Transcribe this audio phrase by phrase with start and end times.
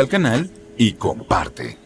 [0.00, 1.76] al canal y comparte.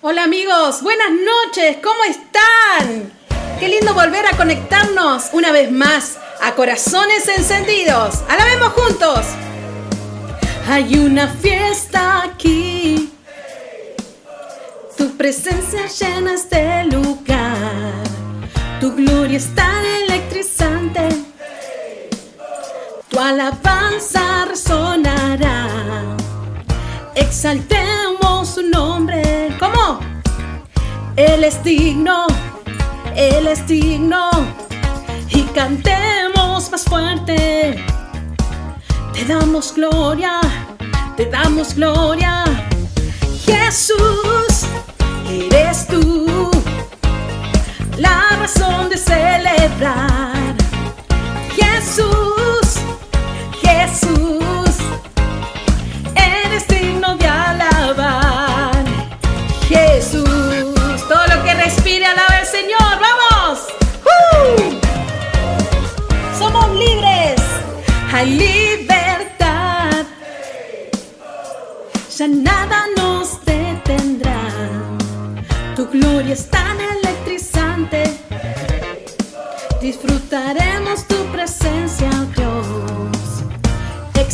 [0.00, 3.12] Hola amigos, buenas noches, ¿cómo están?
[3.60, 8.22] Qué lindo volver a conectarnos una vez más a Corazones Encendidos.
[8.28, 9.26] Alabemos juntos.
[10.68, 13.12] Hay una fiesta aquí.
[14.96, 17.92] Tu presencia llena este lugar.
[18.80, 21.31] Tu gloria es tan electrizante.
[23.12, 25.68] Tu alabanza resonará.
[27.14, 29.54] Exaltemos su nombre.
[29.58, 30.00] ¿Cómo?
[31.16, 32.26] Él es digno.
[33.14, 34.30] Él es digno.
[35.28, 37.84] Y cantemos más fuerte.
[39.12, 40.40] Te damos gloria.
[41.14, 42.44] Te damos gloria.
[43.44, 44.64] Jesús,
[45.28, 46.50] eres tú.
[47.98, 50.32] La razón de celebrar.
[51.54, 52.61] Jesús,
[53.92, 54.74] Jesús,
[56.14, 58.72] eres digno de alabar.
[59.68, 60.24] Jesús,
[61.10, 63.58] todo lo que respire alaba al Señor, vamos.
[64.14, 64.72] ¡Uh!
[66.38, 67.38] Somos libres,
[68.10, 70.06] hay libertad.
[72.16, 74.40] Ya nada nos detendrá.
[75.76, 78.04] Tu gloria es tan electrizante.
[79.82, 80.81] Disfrutaremos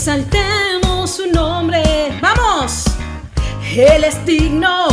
[0.09, 1.83] Exaltemos su nombre.
[2.23, 2.85] ¡Vamos!
[3.77, 4.89] Él es digno.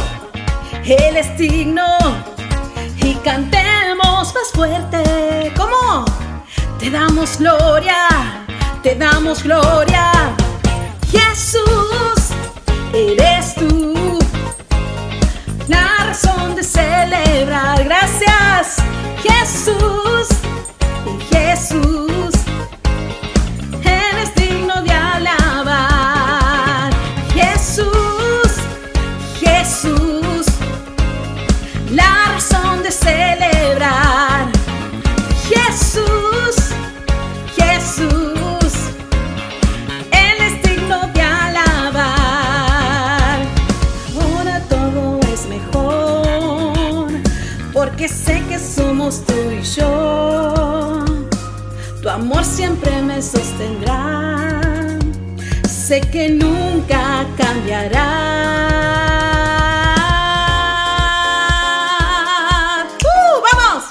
[0.84, 1.88] Él es digno.
[2.98, 5.54] Y cantemos más fuerte.
[5.56, 6.04] ¿Cómo?
[6.80, 8.46] Te damos gloria.
[8.84, 10.36] Te damos gloria.
[11.10, 12.34] Jesús,
[12.92, 14.20] eres tú.
[15.70, 17.86] La razón de celebrar.
[17.86, 18.84] Gracias,
[19.24, 20.45] Jesús.
[52.26, 54.98] Amor siempre me sostendrá.
[55.70, 58.08] Sé que nunca cambiará.
[63.12, 63.36] ¡Uh!
[63.46, 63.84] ¡Vamos!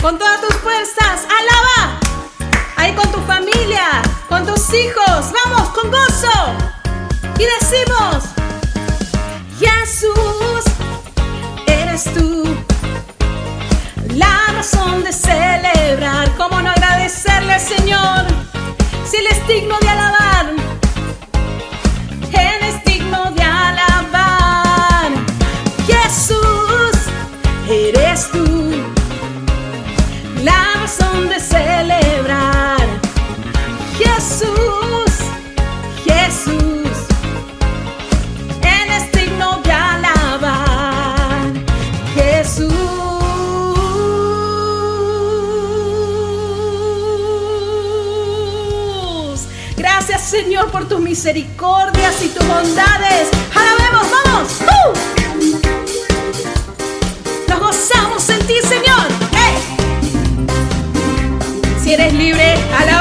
[0.00, 1.98] Con todas tus fuerzas, alaba.
[2.76, 5.32] Ahí con tu familia, con tus hijos.
[5.38, 6.38] Vamos, con gozo.
[7.40, 8.22] Y decimos,
[9.58, 10.64] Jesús,
[11.66, 12.65] eres tú.
[14.68, 16.34] Razón de celebrar.
[16.36, 18.26] ¿Cómo no agradecerle Señor?
[19.08, 20.46] Si Él es digno de alabar.
[22.32, 25.12] Él es digno de alabar.
[25.86, 26.96] Jesús,
[27.68, 28.72] eres tú
[30.42, 31.85] la razón de celebrar.
[50.76, 53.30] Por tus misericordias y tus bondades.
[53.54, 54.48] Alabemos, vamos.
[54.60, 54.92] ¡Uh!
[57.48, 59.08] Nos gozamos en ti, Señor.
[59.32, 59.56] ¡Hey!
[61.82, 62.95] Si eres libre, alabamos.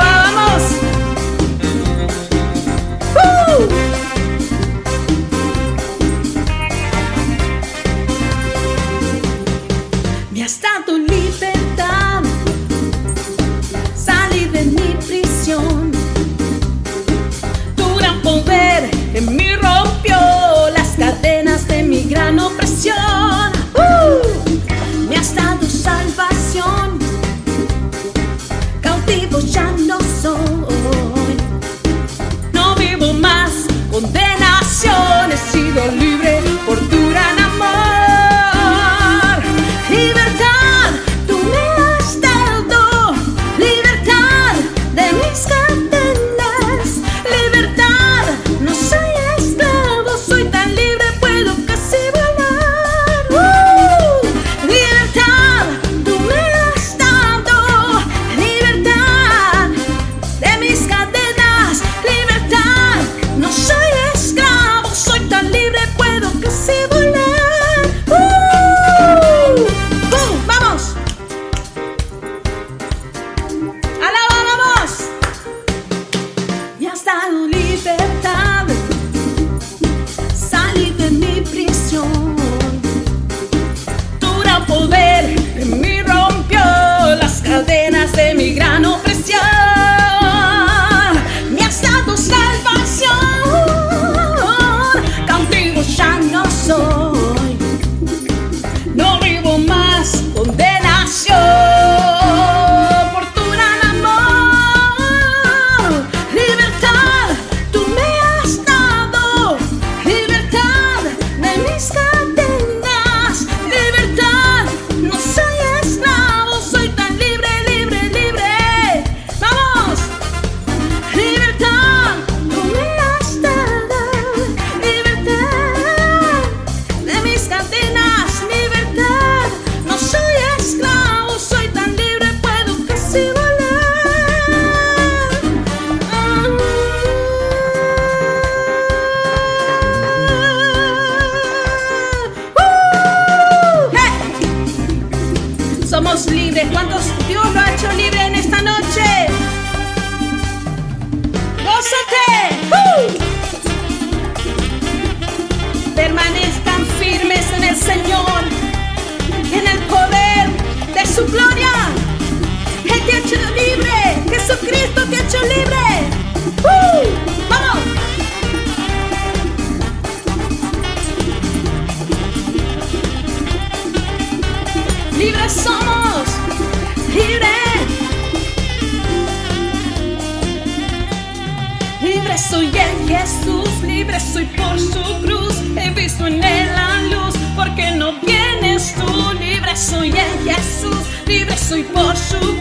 [191.72, 192.55] Libre soy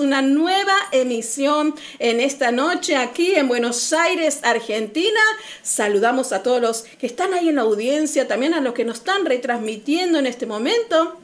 [0.00, 5.20] Una nueva emisión en esta noche aquí en Buenos Aires, Argentina.
[5.62, 8.98] Saludamos a todos los que están ahí en la audiencia, también a los que nos
[8.98, 11.18] están retransmitiendo en este momento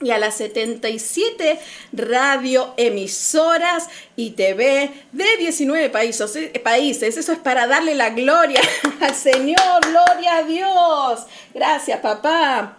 [0.00, 1.58] y a las 77
[1.92, 7.16] radioemisoras y TV de 19 países, eh, países.
[7.16, 8.60] Eso es para darle la gloria
[9.00, 11.26] al Señor, gloria a Dios.
[11.54, 12.77] Gracias, papá.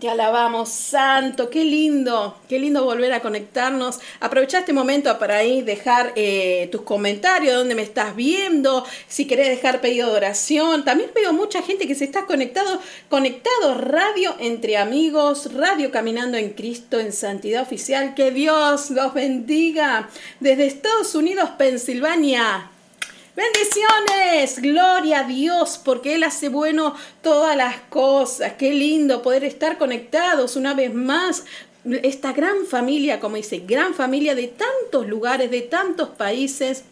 [0.00, 4.00] Te alabamos, Santo, qué lindo, qué lindo volver a conectarnos.
[4.20, 9.48] Aprovecha este momento para ahí dejar eh, tus comentarios, dónde me estás viendo, si querés
[9.48, 10.86] dejar pedido de oración.
[10.86, 12.80] También veo mucha gente que se está conectado,
[13.10, 18.14] conectado, radio entre amigos, radio caminando en Cristo, en santidad oficial.
[18.14, 20.08] Que Dios los bendiga.
[20.40, 22.70] Desde Estados Unidos, Pensilvania,
[23.40, 28.52] Bendiciones, gloria a Dios, porque Él hace bueno todas las cosas.
[28.58, 31.46] Qué lindo poder estar conectados una vez más.
[32.02, 36.84] Esta gran familia, como dice, gran familia de tantos lugares, de tantos países.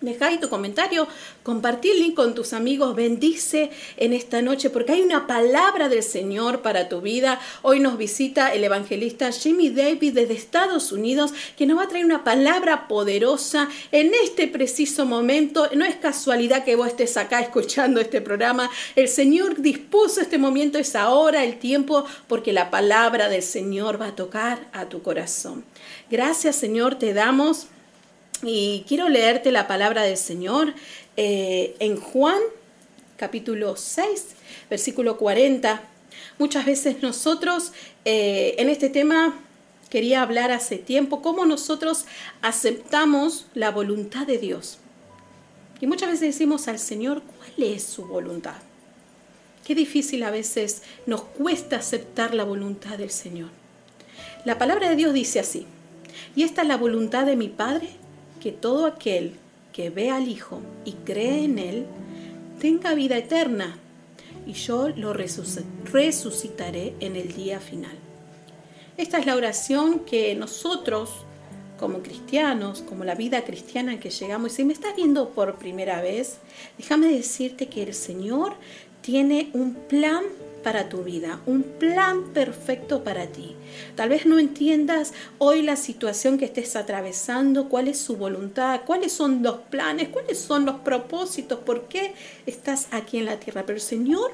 [0.00, 1.06] Deja tu comentario,
[1.42, 6.02] compartir el link con tus amigos, bendice en esta noche porque hay una palabra del
[6.02, 7.38] Señor para tu vida.
[7.60, 12.06] Hoy nos visita el evangelista Jimmy David desde Estados Unidos que nos va a traer
[12.06, 15.68] una palabra poderosa en este preciso momento.
[15.74, 18.70] No es casualidad que vos estés acá escuchando este programa.
[18.96, 24.06] El Señor dispuso este momento, es ahora el tiempo porque la palabra del Señor va
[24.06, 25.62] a tocar a tu corazón.
[26.10, 27.66] Gracias Señor, te damos.
[28.42, 30.72] Y quiero leerte la palabra del Señor
[31.16, 32.40] eh, en Juan
[33.18, 34.28] capítulo 6,
[34.70, 35.82] versículo 40.
[36.38, 37.72] Muchas veces nosotros
[38.06, 39.38] eh, en este tema
[39.90, 42.06] quería hablar hace tiempo cómo nosotros
[42.40, 44.78] aceptamos la voluntad de Dios.
[45.82, 48.56] Y muchas veces decimos al Señor, ¿cuál es su voluntad?
[49.66, 53.50] Qué difícil a veces nos cuesta aceptar la voluntad del Señor.
[54.46, 55.66] La palabra de Dios dice así,
[56.34, 57.99] y esta es la voluntad de mi Padre,
[58.40, 59.34] que todo aquel
[59.72, 61.86] que ve al Hijo y cree en Él
[62.60, 63.78] tenga vida eterna,
[64.46, 67.96] y yo lo resucitaré en el día final.
[68.96, 71.10] Esta es la oración que nosotros,
[71.78, 75.56] como cristianos, como la vida cristiana en que llegamos, y si me estás viendo por
[75.56, 76.38] primera vez,
[76.76, 78.54] déjame decirte que el Señor
[79.02, 80.24] tiene un plan
[80.62, 83.56] para tu vida, un plan perfecto para ti.
[83.94, 89.12] Tal vez no entiendas hoy la situación que estés atravesando, cuál es su voluntad, cuáles
[89.12, 92.14] son los planes, cuáles son los propósitos, por qué
[92.46, 93.64] estás aquí en la tierra.
[93.66, 94.32] Pero el Señor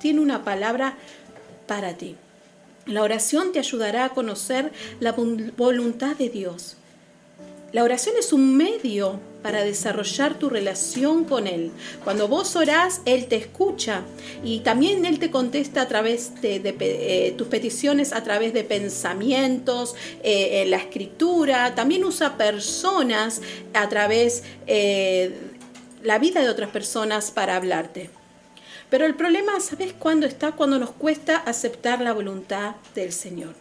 [0.00, 0.96] tiene una palabra
[1.66, 2.16] para ti.
[2.86, 6.76] La oración te ayudará a conocer la voluntad de Dios.
[7.72, 11.70] La oración es un medio para desarrollar tu relación con Él.
[12.04, 14.02] Cuando vos orás, Él te escucha
[14.44, 19.94] y también Él te contesta a través de, eh, tus peticiones, a través de pensamientos,
[20.22, 21.74] eh, en la escritura.
[21.74, 23.40] También usa personas
[23.74, 25.34] a través eh,
[26.02, 28.10] la vida de otras personas para hablarte.
[28.88, 30.52] Pero el problema, ¿sabes cuándo está?
[30.52, 33.54] Cuando nos cuesta aceptar la voluntad del Señor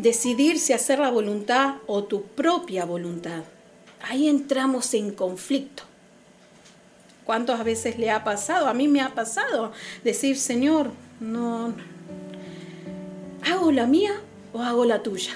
[0.00, 3.42] decidir si hacer la voluntad o tu propia voluntad.
[4.02, 5.84] Ahí entramos en conflicto.
[7.24, 8.66] ¿Cuántas veces le ha pasado?
[8.66, 10.90] A mí me ha pasado decir, Señor,
[11.20, 11.74] no,
[13.44, 14.20] ¿hago la mía
[14.52, 15.34] o hago la tuya?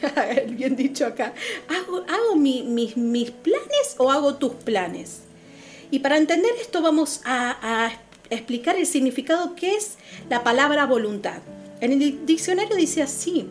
[0.48, 1.34] Bien dicho acá.
[1.68, 5.20] ¿Hago, hago mi, mis, mis planes o hago tus planes?
[5.90, 7.92] Y para entender esto vamos a, a
[8.30, 11.38] explicar el significado que es la palabra voluntad.
[11.80, 13.48] En el diccionario dice así,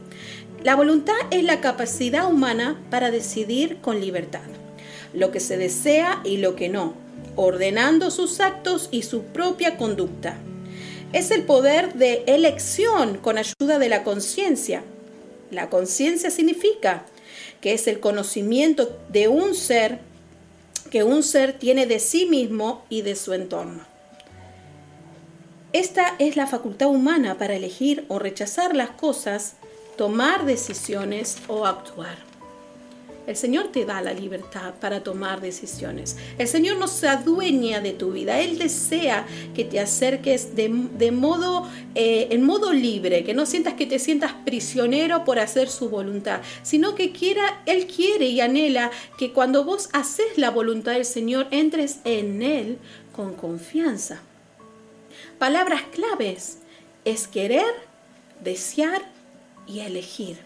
[0.65, 4.41] la voluntad es la capacidad humana para decidir con libertad
[5.13, 6.95] lo que se desea y lo que no,
[7.36, 10.39] ordenando sus actos y su propia conducta.
[11.13, 14.81] Es el poder de elección con ayuda de la conciencia.
[15.51, 17.05] La conciencia significa
[17.62, 20.00] que es el conocimiento de un ser
[20.89, 23.84] que un ser tiene de sí mismo y de su entorno.
[25.74, 29.57] Esta es la facultad humana para elegir o rechazar las cosas,
[29.98, 32.18] tomar decisiones o actuar.
[33.28, 36.16] El Señor te da la libertad para tomar decisiones.
[36.38, 38.40] El Señor no se adueña de tu vida.
[38.40, 39.25] Él desea
[39.56, 40.70] que te acerques de,
[41.12, 45.90] modo, eh, en modo libre, que no sientas que te sientas prisionero por hacer su
[45.90, 51.06] voluntad, sino que quiera, Él quiere y anhela que cuando vos haces la voluntad del
[51.06, 52.78] Señor, entres en Él
[53.12, 54.22] con confianza.
[55.40, 56.60] Palabras claves
[57.06, 57.74] es querer,
[58.44, 59.14] desear
[59.67, 60.38] y elegir.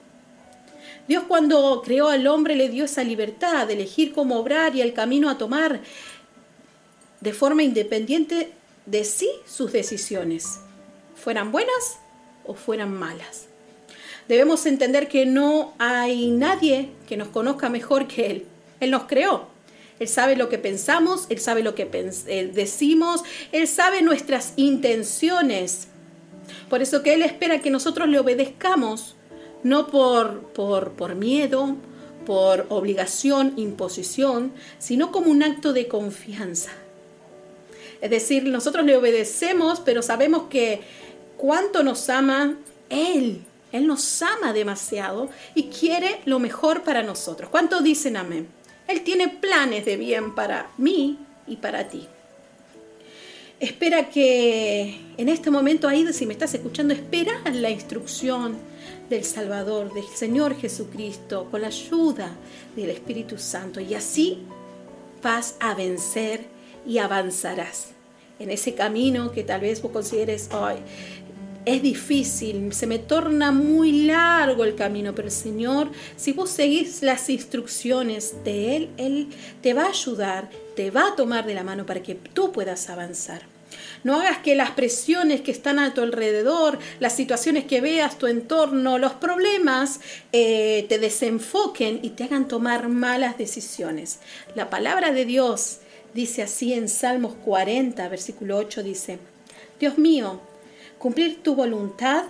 [1.08, 4.94] Dios cuando creó al hombre le dio esa libertad de elegir cómo obrar y el
[4.94, 5.82] camino a tomar
[7.22, 8.52] de forma independiente
[8.86, 10.60] de sí sus decisiones,
[11.16, 12.00] fueran buenas
[12.46, 13.48] o fueran malas.
[14.28, 18.46] Debemos entender que no hay nadie que nos conozca mejor que Él.
[18.80, 19.48] Él nos creó.
[20.00, 25.88] Él sabe lo que pensamos, Él sabe lo que eh, decimos, Él sabe nuestras intenciones.
[26.70, 29.16] Por eso que Él espera que nosotros le obedezcamos
[29.64, 31.76] no por, por, por miedo,
[32.26, 36.72] por obligación, imposición, sino como un acto de confianza.
[38.02, 40.82] Es decir, nosotros le obedecemos, pero sabemos que
[41.38, 42.56] cuánto nos ama
[42.90, 43.42] Él.
[43.72, 47.50] Él nos ama demasiado y quiere lo mejor para nosotros.
[47.50, 48.48] ¿Cuánto dicen amén?
[48.88, 52.08] Él tiene planes de bien para mí y para ti.
[53.60, 58.58] Espera que en este momento ahí, si me estás escuchando, espera la instrucción
[59.10, 62.32] del Salvador, del Señor Jesucristo, con la ayuda
[62.78, 63.82] del Espíritu Santo.
[63.82, 64.40] Y así
[65.22, 66.46] vas a vencer
[66.88, 67.90] y avanzarás
[68.40, 70.76] en ese camino que tal vez vos consideres hoy.
[71.70, 77.04] Es difícil, se me torna muy largo el camino, pero el Señor, si vos seguís
[77.04, 79.28] las instrucciones de Él, Él
[79.62, 82.90] te va a ayudar, te va a tomar de la mano para que tú puedas
[82.90, 83.44] avanzar.
[84.04, 88.26] No hagas que las presiones que están a tu alrededor, las situaciones que veas, tu
[88.26, 90.00] entorno, los problemas,
[90.32, 94.22] eh, te desenfoquen y te hagan tomar malas decisiones.
[94.56, 95.82] La palabra de Dios
[96.16, 99.20] dice así en Salmos 40, versículo 8, dice,
[99.80, 100.42] Dios mío,
[101.00, 102.26] cumplir tu voluntad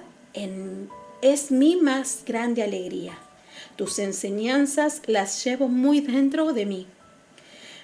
[1.22, 3.18] es mi más grande alegría.
[3.76, 6.88] Tus enseñanzas las llevo muy dentro de mí.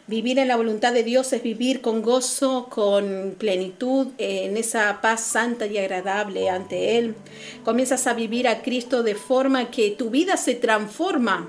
[0.08, 5.22] Vivir en la voluntad de Dios es vivir con gozo, con plenitud, en esa paz
[5.22, 7.16] santa y agradable ante Él.
[7.64, 11.48] Comienzas a vivir a Cristo de forma que tu vida se transforma,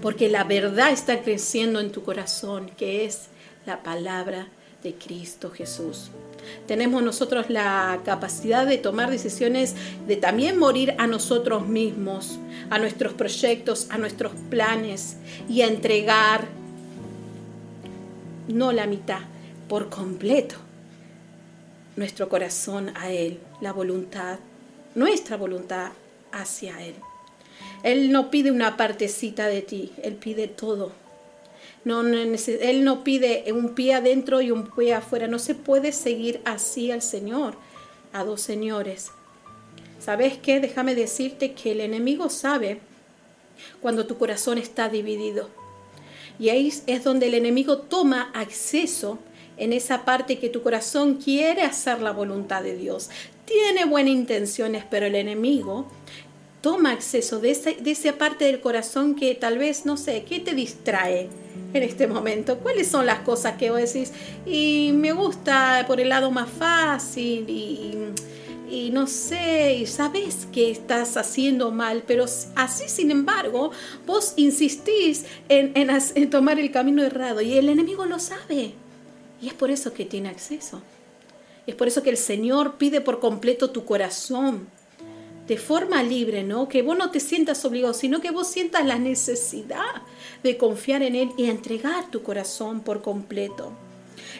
[0.00, 3.26] porque la verdad está creciendo en tu corazón, que es
[3.66, 4.48] la palabra
[4.82, 6.10] de Cristo Jesús.
[6.66, 9.74] Tenemos nosotros la capacidad de tomar decisiones,
[10.06, 12.38] de también morir a nosotros mismos,
[12.70, 15.16] a nuestros proyectos, a nuestros planes
[15.48, 16.48] y entregar
[18.48, 19.20] no la mitad,
[19.68, 20.56] por completo,
[21.96, 24.38] nuestro corazón a Él, la voluntad,
[24.94, 25.92] nuestra voluntad
[26.32, 26.94] hacia Él.
[27.82, 30.92] Él no pide una partecita de ti, Él pide todo.
[31.84, 35.26] No, él no pide un pie adentro y un pie afuera.
[35.26, 37.56] No se puede seguir así al Señor,
[38.12, 39.10] a dos señores.
[40.00, 40.60] ¿Sabes qué?
[40.60, 42.80] Déjame decirte que el enemigo sabe
[43.80, 45.48] cuando tu corazón está dividido.
[46.38, 49.18] Y ahí es donde el enemigo toma acceso
[49.56, 53.10] en esa parte que tu corazón quiere hacer la voluntad de Dios.
[53.44, 55.86] Tiene buenas intenciones, pero el enemigo
[56.60, 60.40] toma acceso de esa, de esa parte del corazón que tal vez, no sé, ¿qué
[60.40, 61.28] te distrae
[61.74, 62.58] en este momento?
[62.58, 64.12] ¿Cuáles son las cosas que vos decís?
[64.46, 68.14] Y me gusta por el lado más fácil y
[68.74, 72.24] y no sé, y sabes que estás haciendo mal, pero
[72.56, 73.70] así sin embargo
[74.06, 78.72] vos insistís en, en, tomar el camino errado y el enemigo lo sabe.
[79.40, 80.82] Y es por eso que tiene acceso.
[81.66, 84.66] Y es por eso que el Señor pide por completo tu corazón,
[85.46, 86.68] de forma libre, ¿no?
[86.68, 90.02] Que vos no te sientas obligado, sino que vos sientas la necesidad
[90.42, 93.72] de confiar en Él y entregar tu corazón por completo.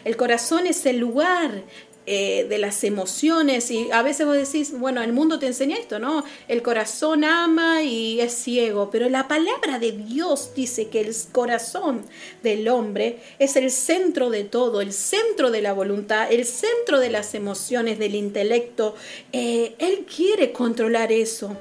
[0.03, 1.63] El corazón es el lugar
[2.07, 5.99] eh, de las emociones y a veces vos decís, bueno, el mundo te enseña esto,
[5.99, 6.23] ¿no?
[6.47, 12.05] El corazón ama y es ciego, pero la palabra de Dios dice que el corazón
[12.43, 17.09] del hombre es el centro de todo, el centro de la voluntad, el centro de
[17.09, 18.95] las emociones, del intelecto.
[19.31, 21.57] Eh, él quiere controlar eso.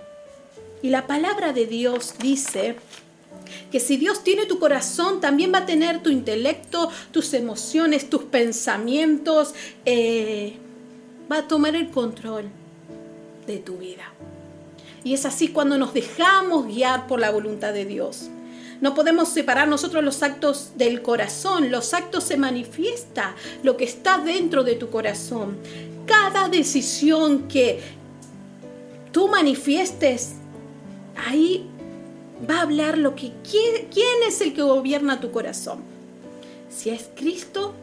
[0.83, 2.77] Y la palabra de Dios dice
[3.71, 8.25] que si Dios tiene tu corazón, también va a tener tu intelecto, tus emociones, tus
[8.25, 10.57] pensamientos, eh,
[11.31, 12.45] va a tomar el control
[13.47, 14.13] de tu vida.
[15.03, 18.31] Y es así cuando nos dejamos guiar por la voluntad de Dios.
[18.81, 21.71] No podemos separar nosotros los actos del corazón.
[21.71, 25.59] Los actos se manifiesta lo que está dentro de tu corazón.
[26.07, 27.81] Cada decisión que
[29.13, 30.35] tú manifiestes,
[31.17, 31.71] ahí
[32.49, 35.81] va a hablar lo que quién, quién es el que gobierna tu corazón.
[36.71, 37.75] Si es Cristo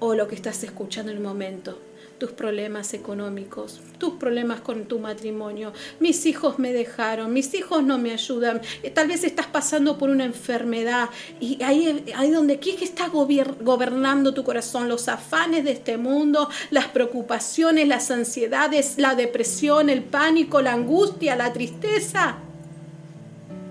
[0.00, 1.78] o lo que estás escuchando en el momento
[2.20, 5.72] tus problemas económicos, tus problemas con tu matrimonio.
[5.98, 8.60] Mis hijos me dejaron, mis hijos no me ayudan.
[8.82, 11.08] Eh, tal vez estás pasando por una enfermedad
[11.40, 14.86] y ahí, ahí donde ¿qué está gobernando tu corazón?
[14.86, 21.34] Los afanes de este mundo, las preocupaciones, las ansiedades, la depresión, el pánico, la angustia,
[21.36, 22.36] la tristeza.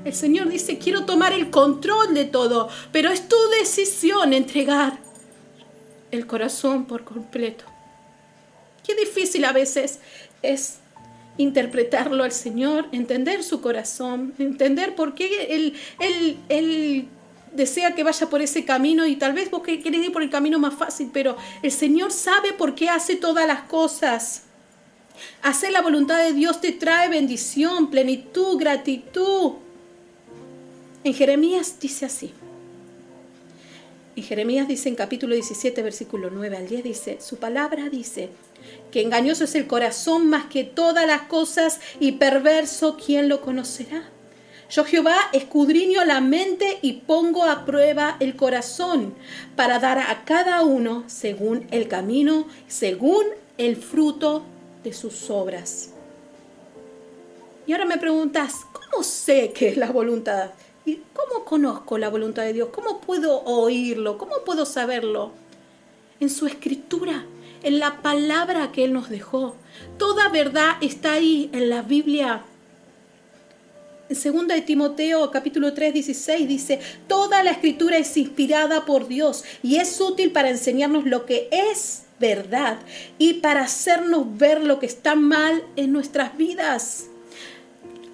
[0.05, 4.97] El Señor dice, quiero tomar el control de todo, pero es tu decisión entregar
[6.09, 7.65] el corazón por completo.
[8.85, 9.99] Qué difícil a veces
[10.41, 10.79] es
[11.37, 15.73] interpretarlo al Señor, entender su corazón, entender por qué Él,
[16.49, 17.07] él,
[17.53, 20.59] desea que vaya por ese camino y tal vez vos querés ir por el camino
[20.59, 24.43] más fácil, pero el Señor sabe por qué hace todas las cosas.
[25.41, 29.53] Hacer la voluntad de Dios te trae bendición, plenitud, gratitud.
[31.03, 32.33] En Jeremías dice así.
[34.15, 38.29] En Jeremías dice en capítulo 17, versículo 9 al 10, dice, su palabra dice,
[38.91, 44.09] que engañoso es el corazón más que todas las cosas y perverso, ¿quién lo conocerá?
[44.69, 49.15] Yo Jehová escudriño la mente y pongo a prueba el corazón
[49.55, 53.25] para dar a cada uno según el camino, según
[53.57, 54.43] el fruto
[54.83, 55.89] de sus obras.
[57.65, 60.51] Y ahora me preguntas, ¿cómo sé qué es la voluntad?
[60.85, 62.69] ¿Y cómo conozco la voluntad de Dios?
[62.71, 64.17] ¿Cómo puedo oírlo?
[64.17, 65.31] ¿Cómo puedo saberlo?
[66.19, 67.25] En su escritura,
[67.63, 69.55] en la palabra que Él nos dejó.
[69.97, 72.43] Toda verdad está ahí en la Biblia.
[74.09, 79.43] En 2 de Timoteo capítulo 3, 16 dice, toda la escritura es inspirada por Dios
[79.61, 82.79] y es útil para enseñarnos lo que es verdad
[83.17, 87.09] y para hacernos ver lo que está mal en nuestras vidas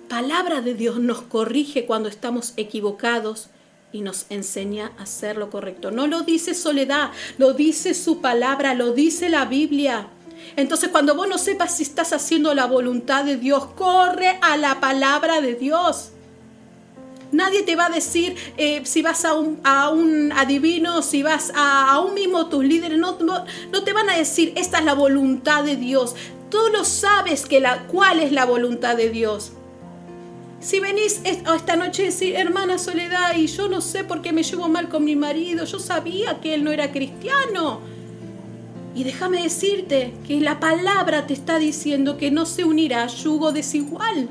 [0.07, 3.49] palabra de Dios nos corrige cuando estamos equivocados
[3.91, 5.91] y nos enseña a hacer lo correcto.
[5.91, 10.07] No lo dice soledad, lo dice su palabra, lo dice la Biblia.
[10.55, 14.79] Entonces cuando vos no sepas si estás haciendo la voluntad de Dios, corre a la
[14.79, 16.11] palabra de Dios.
[17.31, 21.99] Nadie te va a decir eh, si vas a un, adivino, si vas a, a
[21.99, 25.75] un mismo tus líderes, no, no, te van a decir esta es la voluntad de
[25.75, 26.15] Dios.
[26.49, 29.51] Tú lo sabes que la, cuál es la voluntad de Dios.
[30.65, 34.41] Si venís esta noche y decís, hermana Soledad, y yo no sé por qué me
[34.41, 37.81] llevo mal con mi marido, yo sabía que él no era cristiano.
[38.95, 44.27] Y déjame decirte que la palabra te está diciendo que no se unirá yugo desigual.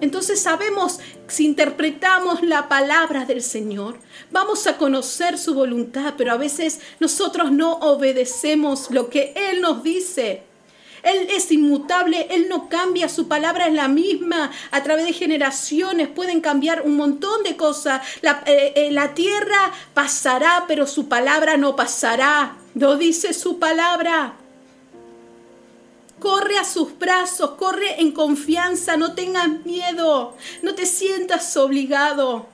[0.00, 3.98] Entonces sabemos, si interpretamos la palabra del Señor,
[4.30, 9.82] vamos a conocer su voluntad, pero a veces nosotros no obedecemos lo que Él nos
[9.82, 10.44] dice.
[11.02, 14.50] Él es inmutable, Él no cambia, su palabra es la misma.
[14.70, 18.02] A través de generaciones pueden cambiar un montón de cosas.
[18.20, 22.56] La, eh, eh, la tierra pasará, pero su palabra no pasará.
[22.74, 24.34] Lo dice su palabra.
[26.20, 32.46] Corre a sus brazos, corre en confianza, no tengas miedo, no te sientas obligado.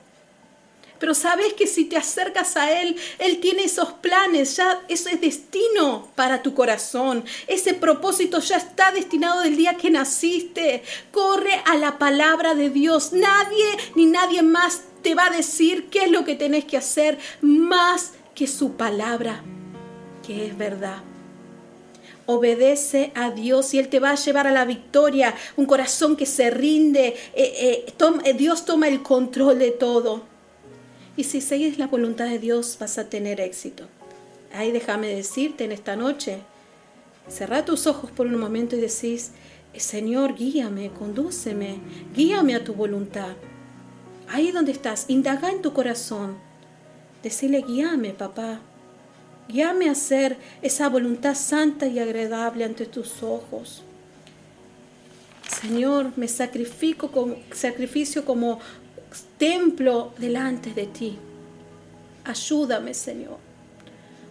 [0.99, 5.21] Pero sabes que si te acercas a Él, Él tiene esos planes, ya eso es
[5.21, 7.23] destino para tu corazón.
[7.47, 10.83] Ese propósito ya está destinado del día que naciste.
[11.11, 13.13] Corre a la palabra de Dios.
[13.13, 17.17] Nadie ni nadie más te va a decir qué es lo que tenés que hacer
[17.41, 19.41] más que su palabra,
[20.25, 21.01] que es verdad
[22.31, 26.27] obedece a Dios y Él te va a llevar a la victoria, un corazón que
[26.27, 30.21] se rinde, eh, eh, Dios toma el control de todo.
[31.19, 33.83] Y si sigues la voluntad de Dios vas a tener éxito.
[34.53, 36.37] Ahí déjame decirte en esta noche,
[37.27, 39.31] cerrá tus ojos por un momento y decís,
[39.75, 41.79] Señor, guíame, condúceme,
[42.15, 43.33] guíame a tu voluntad.
[44.29, 46.37] Ahí donde estás, indaga en tu corazón.
[47.21, 48.61] Decirle, guíame, papá.
[49.49, 53.83] Guíame a hacer esa voluntad santa y agradable ante tus ojos.
[55.49, 58.59] Señor, me sacrifico como sacrificio como
[59.37, 61.17] templo delante de ti.
[62.25, 63.37] Ayúdame, Señor.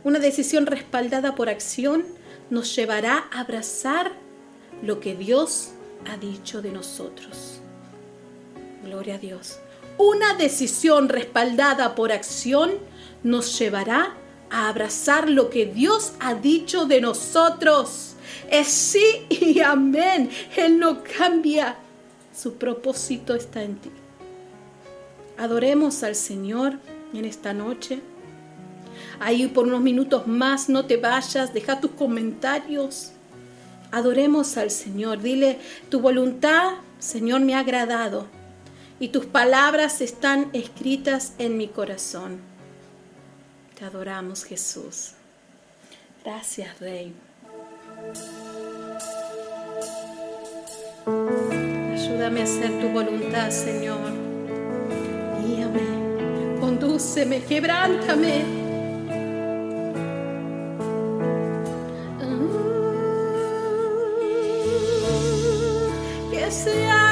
[0.04, 2.04] Una decisión respaldada por acción
[2.50, 4.12] nos llevará a abrazar
[4.82, 5.70] lo que Dios
[6.06, 7.60] ha dicho de nosotros.
[8.84, 9.58] Gloria a Dios.
[9.98, 12.72] Una decisión respaldada por acción
[13.24, 14.14] nos llevará
[14.50, 18.14] a abrazar lo que Dios ha dicho de nosotros.
[18.50, 20.30] Es sí y amén.
[20.56, 21.76] Él no cambia.
[22.34, 23.90] Su propósito está en ti.
[25.38, 26.78] Adoremos al Señor
[27.14, 28.00] en esta noche.
[29.20, 33.12] Ahí por unos minutos más no te vayas, deja tus comentarios.
[33.90, 35.22] Adoremos al Señor.
[35.22, 38.26] Dile, tu voluntad, Señor, me ha agradado
[39.00, 42.40] y tus palabras están escritas en mi corazón.
[43.78, 45.12] Te adoramos, Jesús.
[46.24, 47.14] Gracias, Rey.
[51.92, 54.27] Ayúdame a hacer tu voluntad, Señor.
[55.48, 58.44] Guíame, condúceme, quebrántame.
[66.30, 67.07] Que sea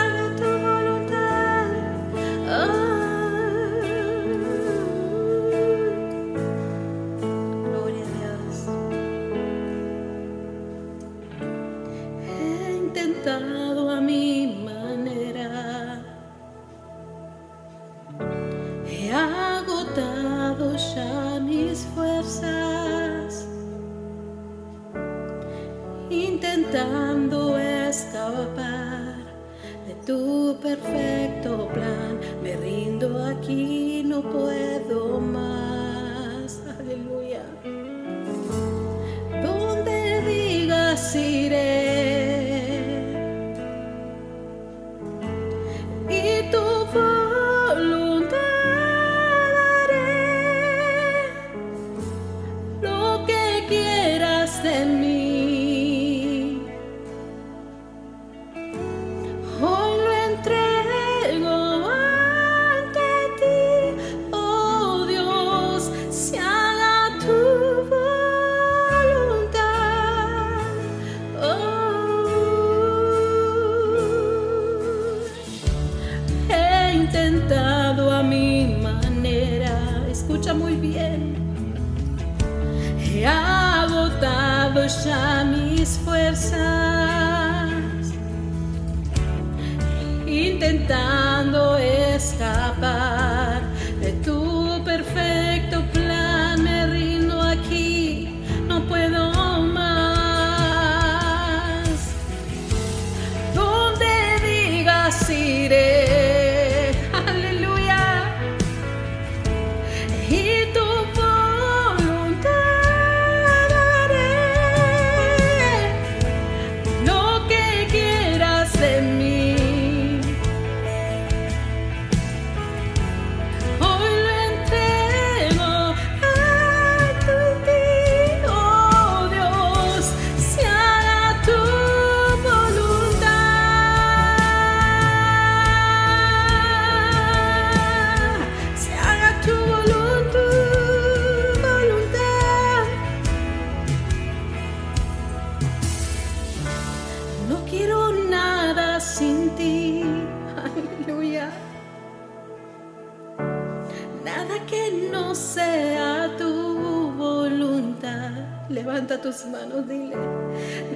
[158.69, 160.17] Levanta tus manos, dile.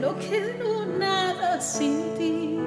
[0.01, 2.59] No quiero nada sin ti.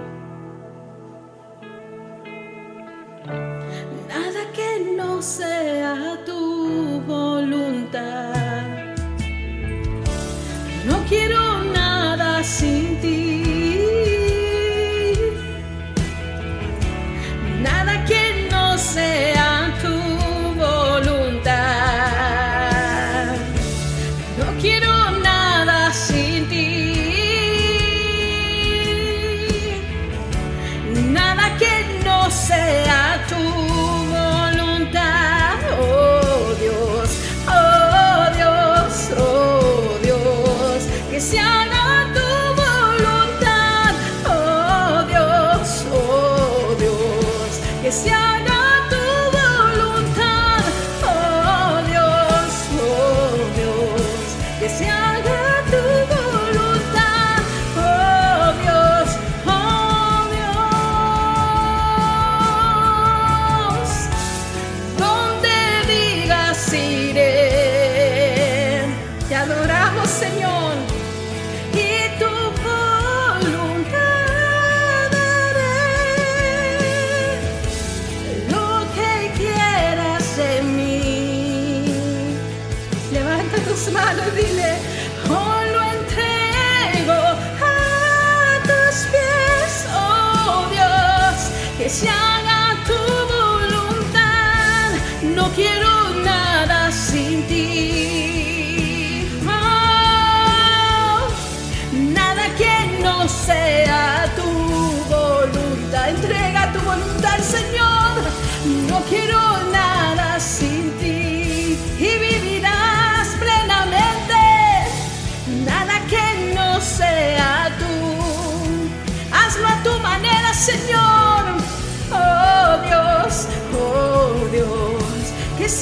[4.08, 8.34] Nada que no sea tu voluntad.
[10.86, 11.43] No quiero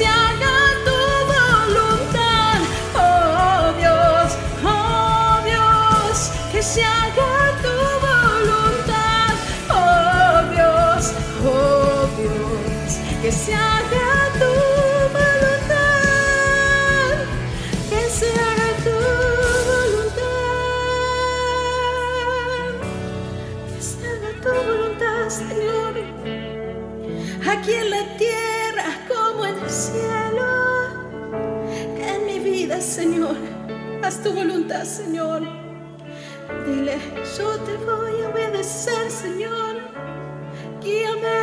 [0.01, 0.40] que
[34.19, 35.41] tu voluntad, Señor.
[36.65, 36.97] Dile,
[37.37, 39.77] yo te voy a obedecer, Señor.
[40.81, 41.40] Guíame,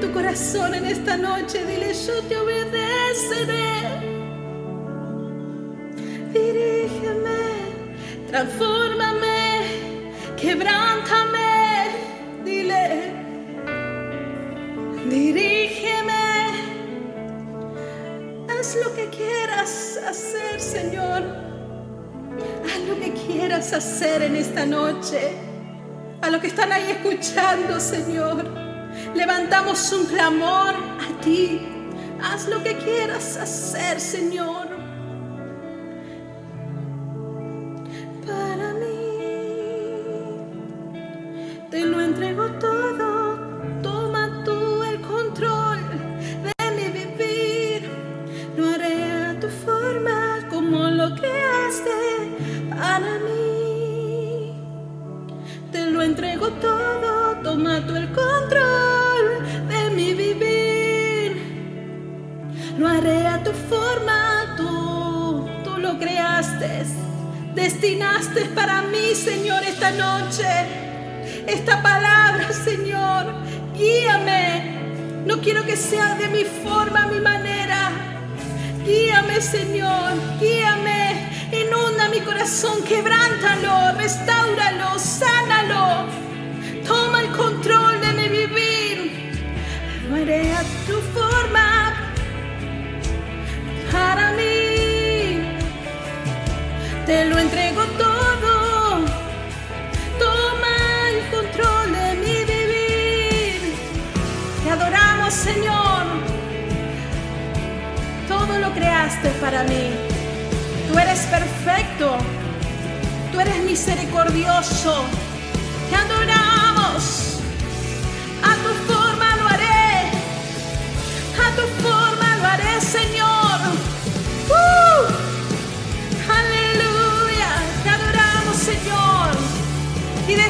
[0.00, 1.64] tu corazón en esta noche.
[1.64, 3.76] Dile, yo te obedeceré.
[6.32, 7.42] Dirígeme,
[8.28, 9.62] transfórmame,
[10.36, 11.88] quebrántame.
[12.44, 13.12] Dile,
[15.08, 16.26] dirígeme.
[18.48, 21.22] Haz lo que quieras hacer, Señor.
[22.64, 25.32] Haz lo que quieras hacer en esta noche.
[26.20, 28.65] A los que están ahí escuchando, Señor.
[29.16, 31.62] Levantamos un clamor a ti.
[32.22, 34.65] Haz lo que quieras hacer, Señor.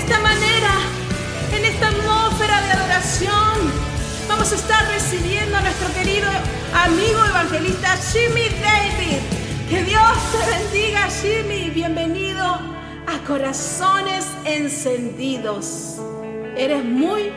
[0.07, 0.71] Esta manera,
[1.53, 3.73] en esta atmósfera de adoración,
[4.29, 6.29] vamos a estar recibiendo a nuestro querido
[6.75, 9.19] amigo evangelista Jimmy David.
[9.69, 11.71] Que Dios te bendiga, Jimmy.
[11.71, 15.97] Bienvenido a Corazones Encendidos.
[16.57, 17.33] Eres muy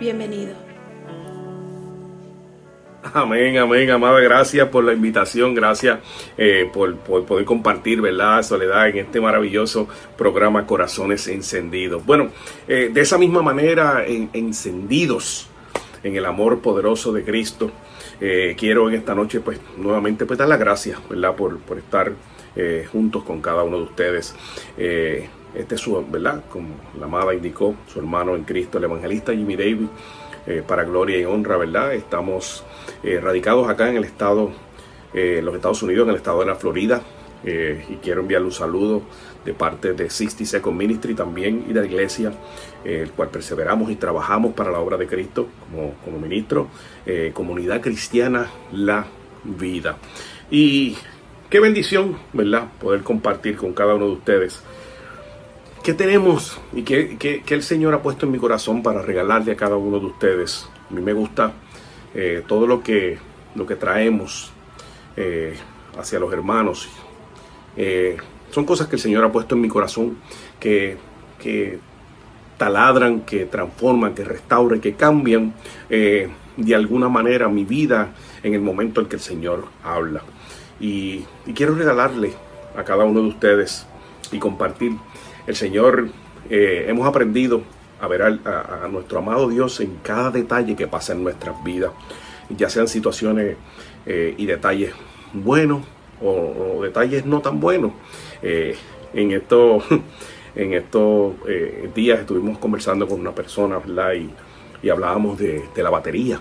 [0.00, 0.63] bienvenido.
[3.16, 4.18] Amén, amén, amada.
[4.20, 6.00] Gracias por la invitación, gracias
[6.36, 9.86] eh, por, poder compartir, ¿verdad, Soledad, en este maravilloso
[10.18, 12.04] programa Corazones Encendidos.
[12.04, 12.30] Bueno,
[12.66, 15.46] eh, de esa misma manera, en- encendidos
[16.02, 17.70] en el amor poderoso de Cristo,
[18.20, 22.12] eh, quiero en esta noche, pues, nuevamente, pues, dar las gracias, ¿verdad, por, por estar
[22.56, 24.34] eh, juntos con cada uno de ustedes.
[24.76, 26.42] Este es su, ¿verdad?
[26.50, 29.86] Como la amada indicó, su hermano en Cristo, el evangelista Jimmy David,
[30.46, 31.94] eh, para gloria y honra, ¿verdad?
[31.94, 32.64] Estamos
[33.02, 34.50] eh, radicados acá en el estado,
[35.12, 37.02] eh, los Estados Unidos, en el estado de la Florida,
[37.44, 39.02] eh, y quiero enviarle un saludo
[39.44, 42.32] de parte de 60 Second Ministry también y de la iglesia,
[42.84, 46.68] eh, el cual perseveramos y trabajamos para la obra de Cristo como, como ministro,
[47.34, 49.06] comunidad cristiana, la
[49.44, 49.98] vida.
[50.50, 50.96] Y
[51.50, 52.72] qué bendición, ¿verdad?
[52.80, 54.62] Poder compartir con cada uno de ustedes.
[55.82, 59.56] ¿Qué tenemos y qué, qué el Señor ha puesto en mi corazón para regalarle a
[59.56, 60.66] cada uno de ustedes?
[60.90, 61.52] A mí me gusta
[62.46, 63.18] todo lo que,
[63.54, 64.52] lo que traemos
[65.98, 66.88] hacia los hermanos
[67.76, 68.16] eh,
[68.50, 70.18] son cosas que el Señor ha puesto en mi corazón
[70.60, 70.96] que,
[72.56, 75.52] taladran, que transforman, que restauran, que cambian
[75.90, 80.22] eh, de alguna manera mi vida en el momento en que el Señor habla.
[80.78, 81.24] Y,
[81.54, 82.32] quiero regalarle
[82.76, 83.86] a cada uno de ustedes
[84.30, 84.92] y compartir.
[85.46, 86.08] El Señor,
[86.48, 87.62] eh, hemos aprendido
[88.04, 91.92] a ver a, nuestro amado Dios en cada detalle que pasa en nuestras vidas,
[92.50, 93.56] ya sean situaciones
[94.06, 94.92] y detalles
[95.32, 95.82] buenos
[96.22, 97.92] o, detalles no tan buenos.
[98.42, 98.76] Eh,
[99.12, 99.84] en estos,
[100.54, 103.80] en estos eh, días estuvimos conversando con una persona
[104.82, 106.40] Y, hablábamos de, la batería.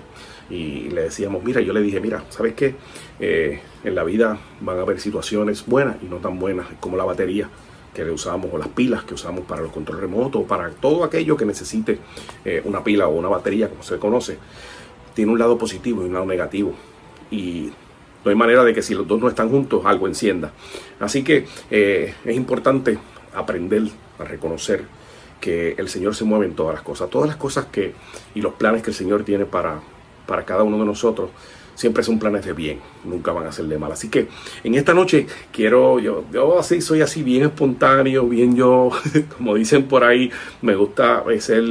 [0.50, 2.76] Y le decíamos, mira, yo le dije, mira, ¿sabes qué?
[3.20, 7.06] Eh, en la vida van a haber situaciones buenas y no tan buenas como la
[7.06, 7.50] batería
[7.94, 11.38] que le usamos o las pilas que usamos para los control remotos, para todo aquello
[11.38, 12.00] que necesite
[12.64, 14.38] una pila o una batería, como se conoce,
[15.14, 16.74] tiene un lado positivo y un lado negativo.
[17.32, 17.72] Y
[18.24, 20.52] no hay manera de que si los dos no están juntos algo encienda.
[21.00, 22.98] Así que eh, es importante
[23.36, 23.84] aprender
[24.20, 24.86] a reconocer
[25.42, 27.10] que el Señor se mueve en todas las cosas.
[27.10, 27.94] Todas las cosas que
[28.34, 29.82] y los planes que el Señor tiene para,
[30.26, 31.32] para cada uno de nosotros
[31.76, 33.92] siempre son planes de bien, nunca van a ser de mal.
[33.92, 34.28] Así que
[34.64, 38.92] en esta noche quiero, yo, yo así soy así bien espontáneo, bien yo,
[39.38, 40.32] como dicen por ahí,
[40.62, 41.64] me gusta ser,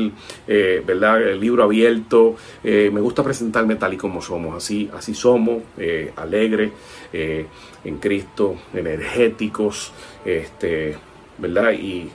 [0.46, 1.22] eh, ¿verdad?
[1.22, 6.12] El libro abierto, eh, me gusta presentarme tal y como somos, así, así somos, eh,
[6.16, 6.72] alegres
[7.12, 9.92] en Cristo, energéticos,
[10.24, 10.96] este,
[11.38, 11.72] ¿verdad?
[11.72, 12.08] Y,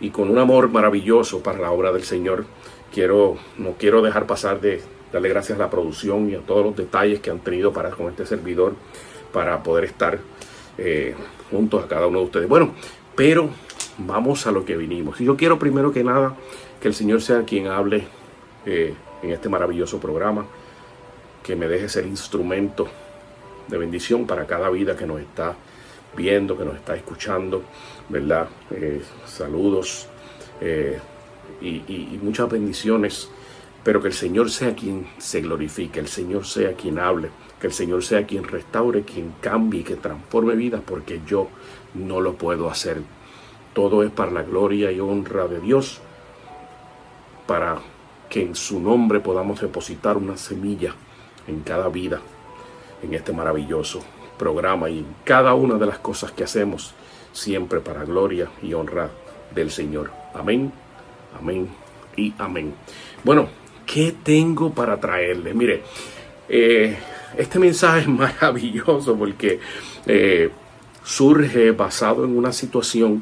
[0.00, 2.46] y con un amor maravilloso para la obra del Señor.
[2.92, 4.80] Quiero, no quiero dejar pasar de
[5.12, 8.08] darle gracias a la producción y a todos los detalles que han tenido para con
[8.08, 8.74] este servidor
[9.32, 10.18] para poder estar
[10.78, 11.14] eh,
[11.50, 12.48] juntos a cada uno de ustedes.
[12.48, 12.74] Bueno,
[13.14, 13.50] pero
[13.98, 15.20] vamos a lo que vinimos.
[15.20, 16.36] Y yo quiero primero que nada
[16.80, 18.06] que el Señor sea quien hable
[18.66, 20.46] eh, en este maravilloso programa,
[21.42, 22.88] que me deje ser instrumento
[23.68, 25.54] de bendición para cada vida que nos está
[26.16, 27.62] viendo, que nos está escuchando,
[28.08, 28.48] ¿verdad?
[28.70, 30.08] Eh, saludos
[31.62, 33.30] y muchas bendiciones
[33.82, 37.72] pero que el Señor sea quien se glorifique, el Señor sea quien hable, que el
[37.72, 41.48] Señor sea quien restaure, quien cambie, que transforme vidas, porque yo
[41.94, 43.02] no lo puedo hacer.
[43.72, 46.00] Todo es para la gloria y honra de Dios,
[47.46, 47.78] para
[48.28, 50.94] que en su nombre podamos depositar una semilla
[51.46, 52.20] en cada vida,
[53.02, 54.02] en este maravilloso
[54.38, 56.94] programa y en cada una de las cosas que hacemos,
[57.32, 59.10] siempre para gloria y honra
[59.54, 60.10] del Señor.
[60.34, 60.72] Amén,
[61.38, 61.68] amén
[62.16, 62.74] y amén.
[63.24, 63.48] Bueno,
[63.92, 65.52] ¿Qué tengo para traerles?
[65.52, 65.82] Mire,
[66.48, 66.96] eh,
[67.36, 69.58] este mensaje es maravilloso porque
[70.06, 70.48] eh,
[71.02, 73.20] surge basado en una situación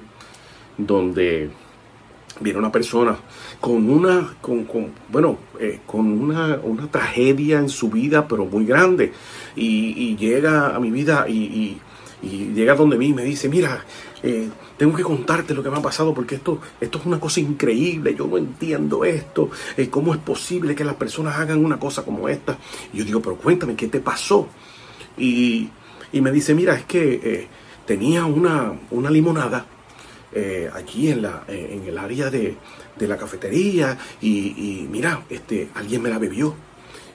[0.76, 1.48] donde
[2.40, 3.16] viene una persona
[3.58, 4.66] con una, con,
[5.08, 6.60] bueno, eh, con una,
[6.90, 9.10] tragedia en su vida, pero muy grande.
[9.56, 11.78] Y, llega a mi vida y,
[12.22, 13.86] y, llega donde mí y me dice, mira,
[14.78, 18.14] tengo que contarte lo que me ha pasado porque esto, esto es una cosa increíble,
[18.14, 22.28] yo no entiendo esto, eh, ¿cómo es posible que las personas hagan una cosa como
[22.28, 22.56] esta?
[22.92, 24.48] Y yo digo, pero cuéntame, ¿qué te pasó?
[25.18, 25.70] Y,
[26.12, 27.48] me dice, mira, es que eh,
[27.84, 29.66] tenía una, una limonada
[30.74, 32.56] allí en, la, en el área de,
[33.00, 36.54] la cafetería y, y, mira, este, alguien me la bebió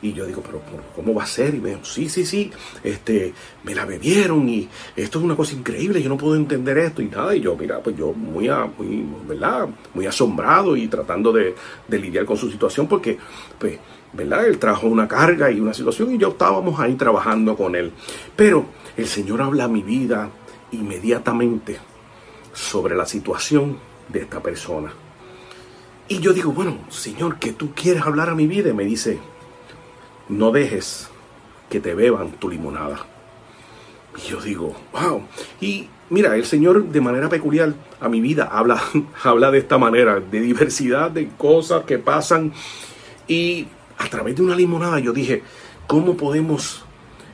[0.04, 0.62] y yo digo, pero
[0.94, 1.56] ¿cómo va a ser?
[1.56, 2.52] Y me dijo, sí, sí, sí,
[2.84, 3.34] este,
[3.64, 7.06] me la bebieron y esto es una cosa increíble, yo no puedo entender esto y
[7.06, 7.34] nada.
[7.34, 9.70] Y yo, mira, pues yo muy, muy ¿verdad?
[9.94, 11.56] Muy asombrado y tratando de,
[11.88, 13.18] lidiar con su situación porque,
[13.58, 13.80] pues,
[14.12, 14.46] ¿verdad?
[14.46, 17.94] Él trajo una carga y una situación y yo estábamos ahí trabajando con él.
[18.36, 18.66] Pero
[18.98, 20.30] el Señor habla a mi vida
[20.72, 21.80] inmediatamente
[22.52, 23.78] sobre la situación
[24.10, 24.92] de esta persona.
[26.10, 28.70] Y yo digo, bueno, Señor, que tú quieres hablar a mi vida.
[28.70, 29.20] Y me dice,
[30.34, 31.10] no dejes
[31.70, 33.06] que te beban tu limonada.
[34.18, 35.24] Y yo digo, wow.
[35.60, 38.82] Y mira, el Señor de manera peculiar a mi vida habla,
[39.24, 42.54] habla de esta manera, de diversidad de cosas que pasan.
[43.28, 43.68] Y
[43.98, 45.44] a través de una limonada yo dije,
[45.88, 46.84] ¿cómo podemos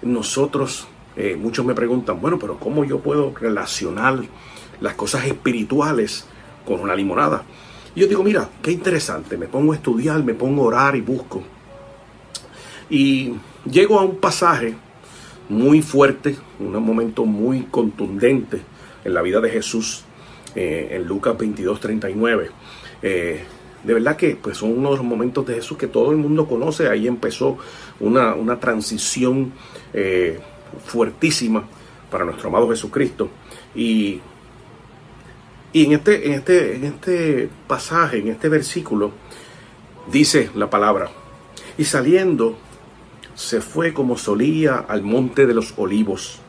[0.01, 4.19] nosotros, eh, muchos me preguntan, bueno, pero ¿cómo yo puedo relacionar
[4.79, 6.25] las cosas espirituales
[6.65, 7.43] con una limonada?
[7.95, 11.01] Y yo digo, mira, qué interesante, me pongo a estudiar, me pongo a orar y
[11.01, 11.43] busco.
[12.89, 13.33] Y
[13.69, 14.75] llego a un pasaje
[15.49, 18.61] muy fuerte, un momento muy contundente
[19.03, 20.03] en la vida de Jesús
[20.55, 22.51] eh, en Lucas 22, 39.
[23.01, 23.43] Eh,
[23.83, 26.47] de verdad que pues, son uno de los momentos de Jesús que todo el mundo
[26.47, 26.89] conoce.
[26.89, 27.57] Ahí empezó
[27.99, 29.53] una, una transición
[29.93, 30.39] eh,
[30.85, 31.67] fuertísima
[32.11, 33.29] para nuestro amado Jesucristo.
[33.75, 34.19] Y,
[35.71, 39.11] y en, este, en, este, en este pasaje, en este versículo,
[40.11, 41.09] dice la palabra,
[41.77, 42.57] y saliendo
[43.39, 46.39] se fue como solía al monte de los olivos,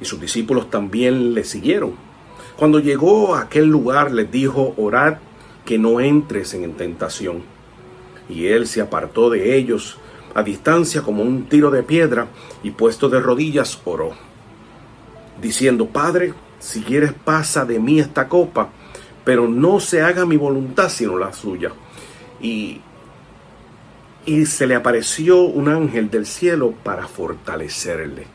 [0.00, 1.94] y sus discípulos también le siguieron.
[2.56, 5.16] Cuando llegó a aquel lugar les dijo, orad
[5.64, 7.42] que no entres en tentación.
[8.28, 9.98] Y él se apartó de ellos
[10.32, 12.28] a distancia como un tiro de piedra
[12.62, 14.12] y puesto de rodillas oró,
[15.40, 18.68] diciendo, Padre, si quieres pasa de mí esta copa,
[19.24, 21.72] pero no se haga mi voluntad sino la suya.
[22.40, 22.80] Y,
[24.24, 28.26] y se le apareció un ángel del cielo para fortalecerle.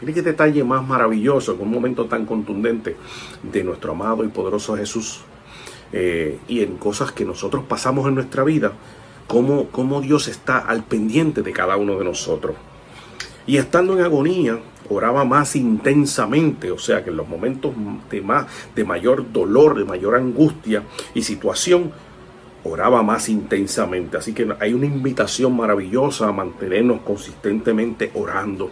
[0.00, 2.96] Mire qué detalle más maravilloso en un momento tan contundente
[3.42, 5.20] de nuestro amado y poderoso Jesús.
[5.92, 8.72] Eh, y en cosas que nosotros pasamos en nuestra vida,
[9.26, 12.56] cómo, cómo Dios está al pendiente de cada uno de nosotros.
[13.46, 17.72] Y estando en agonía, oraba más intensamente, o sea que en los momentos
[18.10, 20.82] de, más, de mayor dolor, de mayor angustia
[21.14, 21.92] y situación,
[22.66, 24.16] oraba más intensamente.
[24.16, 28.70] Así que hay una invitación maravillosa a mantenernos consistentemente orando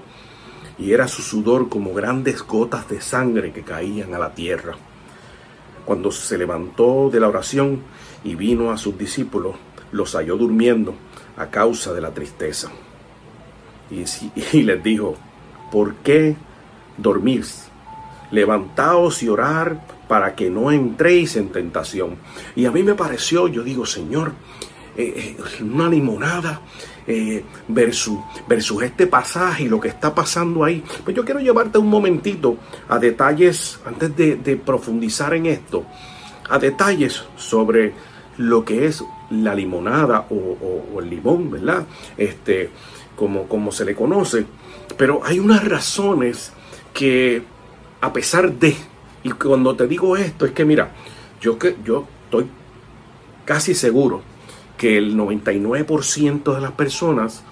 [0.78, 4.74] y era su sudor como grandes gotas de sangre que caían a la tierra.
[5.84, 7.82] Cuando se levantó de la oración
[8.24, 9.54] y vino a sus discípulos,
[9.92, 10.94] los halló durmiendo
[11.36, 12.70] a causa de la tristeza.
[13.90, 15.16] Y, les dijo,
[15.70, 16.36] ¿por qué
[16.96, 17.68] dormís?
[18.30, 22.16] Levantaos y orar para que no entréis en tentación.
[22.56, 24.32] Y a mí me pareció, yo digo, Señor,
[24.96, 26.60] eh, eh, una limonada
[27.06, 30.84] eh, versus, versus este pasaje y lo que está pasando ahí.
[31.02, 32.56] Pues yo quiero llevarte un momentito
[32.88, 35.84] a detalles, antes de, profundizar en esto,
[36.48, 37.92] a detalles sobre
[38.38, 41.84] lo que es la limonada o, el limón, ¿verdad?
[42.16, 42.70] Este,
[43.16, 44.46] como, como se le conoce.
[44.96, 46.52] Pero hay unas razones
[46.92, 47.42] que,
[48.00, 48.76] a pesar de,
[49.24, 50.92] y cuando te digo esto, es que mira,
[51.40, 52.46] yo, que, yo estoy
[53.44, 54.22] casi seguro
[54.76, 57.42] que el 99% de las personas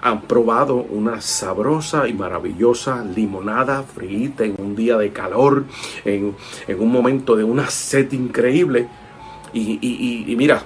[0.00, 5.64] han probado una sabrosa y maravillosa limonada frita en un día de calor,
[6.04, 6.34] en,
[6.76, 8.88] un momento de una sed increíble.
[9.54, 10.64] Y, mira,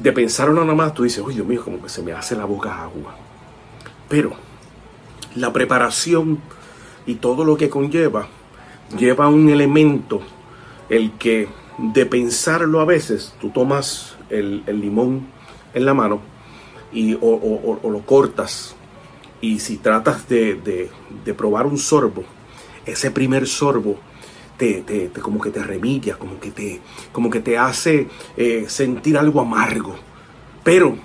[0.00, 2.46] de pensar nada más, tú dices, oye Dios mío, como que se me hace la
[2.46, 3.14] boca agua.
[4.08, 4.32] Pero
[5.34, 6.40] la preparación
[7.04, 8.28] y todo lo que conlleva,
[8.96, 10.20] lleva un elemento,
[10.88, 15.26] el que de pensarlo a veces, tú tomas el, el limón,
[15.74, 16.20] en la mano
[16.92, 18.74] y, o, lo cortas
[19.40, 20.90] y si tratas de,
[21.36, 22.24] probar un sorbo,
[22.84, 23.98] ese primer sorbo
[24.56, 26.80] te, como que te remilla, como que te,
[27.12, 29.96] como que te hace eh, sentir algo amargo.
[30.62, 30.98] Pero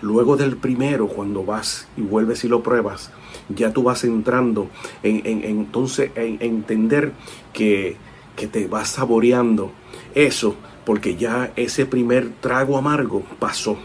[0.00, 3.10] luego del primero, cuando vas y vuelves y lo pruebas,
[3.48, 4.68] ya tú vas entrando
[5.02, 7.12] en, entonces en, entender
[7.52, 7.96] que,
[8.36, 9.72] que te vas saboreando
[10.14, 13.78] eso, porque ya ese primer trago amargo pasó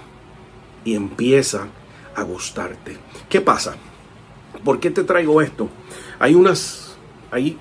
[0.86, 1.68] y empieza
[2.16, 2.97] a gustarte.
[3.30, 3.76] ¿Qué pasa?
[4.64, 5.70] ¿Por qué te traigo esto?
[6.20, 6.95] Hay unas,
[7.32, 7.57] hay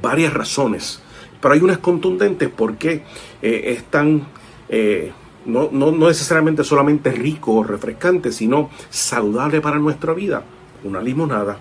[0.00, 1.00] varias razones,
[1.40, 3.02] pero hay unas contundentes porque
[3.42, 4.26] eh, es tan,
[4.68, 5.12] eh,
[5.46, 10.42] no, no, no necesariamente solamente rico o refrescante, sino saludable para nuestra vida.
[10.84, 11.58] Una limonada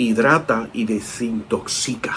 [0.00, 2.14] hidrata y desintoxica.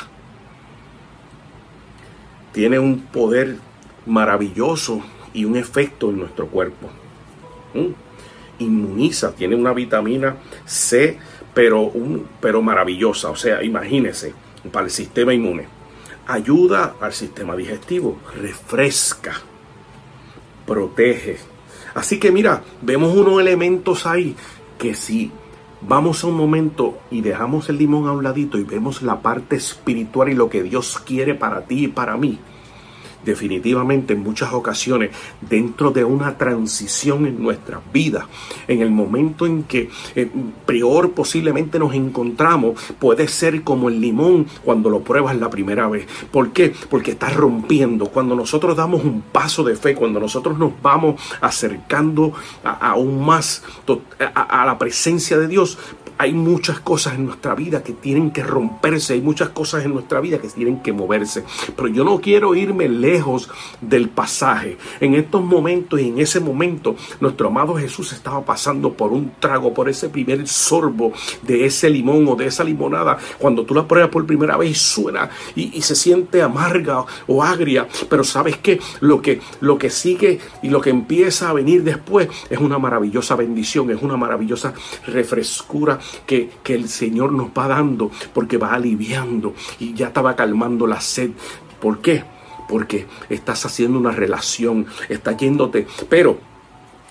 [2.53, 3.57] Tiene un poder
[4.05, 5.01] maravilloso
[5.33, 6.89] y un efecto en nuestro cuerpo.
[7.73, 7.93] Mm.
[8.59, 11.17] Inmuniza, tiene una vitamina C,
[11.53, 13.29] pero, un, pero maravillosa.
[13.29, 14.33] O sea, imagínese,
[14.71, 15.67] para el sistema inmune.
[16.27, 19.41] Ayuda al sistema digestivo, refresca,
[20.65, 21.37] protege.
[21.93, 24.35] Así que mira, vemos unos elementos ahí
[24.77, 25.31] que si
[25.81, 29.55] vamos a un momento y dejamos el limón a un ladito y vemos la parte
[29.55, 32.39] espiritual y lo que Dios quiere para ti y para mí,
[33.25, 35.11] definitivamente en muchas ocasiones
[35.41, 38.25] dentro de una transición en nuestras vidas,
[38.67, 40.29] en el momento en que eh,
[40.65, 46.07] peor posiblemente nos encontramos, puede ser como el limón cuando lo pruebas la primera vez.
[46.31, 46.73] ¿Por qué?
[46.89, 48.07] Porque estás rompiendo.
[48.07, 53.63] Cuando nosotros damos un paso de fe, cuando nosotros nos vamos acercando aún más
[54.33, 55.77] a la presencia de Dios,
[56.17, 60.19] hay muchas cosas en nuestra vida que tienen que romperse, hay muchas cosas en nuestra
[60.19, 61.43] vida que tienen que moverse.
[61.75, 63.49] Pero yo no quiero irme lejos
[63.81, 64.77] del pasaje.
[64.99, 69.73] En estos momentos y en ese momento, nuestro amado Jesús estaba pasando por un trago,
[69.73, 73.17] por ese primer sorbo de ese limón o de esa limonada.
[73.37, 77.87] Cuando tú la pruebas por primera vez, suena y, y se siente amarga o agria.
[78.09, 82.27] Pero sabes que lo que lo que sigue y lo que empieza a venir después
[82.49, 84.73] es una maravillosa bendición, es una maravillosa
[85.07, 90.87] refrescura que, que el Señor nos va dando porque va aliviando y ya estaba calmando
[90.87, 91.31] la sed.
[91.79, 92.23] ¿Por qué?
[92.67, 96.37] Porque estás haciendo una relación, estás yéndote, pero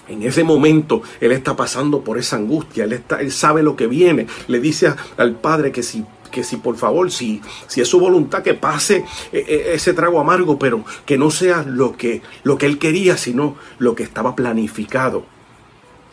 [0.08, 3.86] en ese momento él está pasando por esa angustia, él, está, él sabe lo que
[3.86, 8.00] viene, le dice al Padre que si que si por favor, si, si es su
[8.00, 12.56] voluntad que pase eh, eh, ese trago amargo, pero que no sea lo que, lo
[12.56, 15.26] que él quería, sino lo que estaba planificado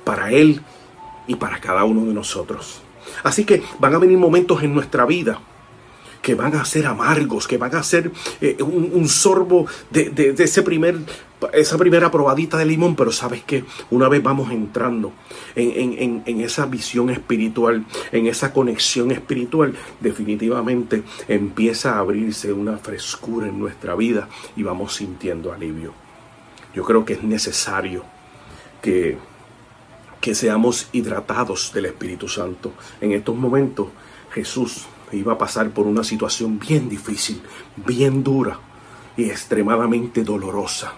[0.04, 0.62] para él
[1.30, 2.82] y para cada uno de nosotros.
[3.24, 5.40] Así que van a venir momentos en nuestra vida
[6.24, 8.12] que van a ser amargos, que van a ser
[8.42, 10.98] eh, un, sorbo de, ese primer,
[11.54, 15.14] esa primera probadita de limón, pero sabes que una vez vamos entrando
[15.56, 23.48] en, en, esa visión espiritual, en esa conexión espiritual, definitivamente empieza a abrirse una frescura
[23.48, 24.28] en nuestra vida
[24.58, 25.94] y vamos sintiendo alivio.
[26.74, 28.04] Yo creo que es necesario
[28.82, 29.29] que
[30.22, 32.74] que seamos hidratados del Espíritu Santo.
[33.02, 33.88] En estos momentos
[34.32, 37.42] Jesús iba a pasar por una situación bien difícil,
[37.76, 38.60] bien dura
[39.18, 40.94] y extremadamente dolorosa.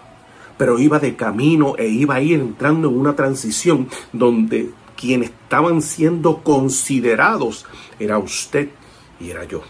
[0.57, 5.81] Pero iba de camino e iba a ir entrando en una transición donde quienes estaban
[5.81, 7.65] siendo considerados
[7.99, 8.69] era usted
[9.19, 9.61] y era yo.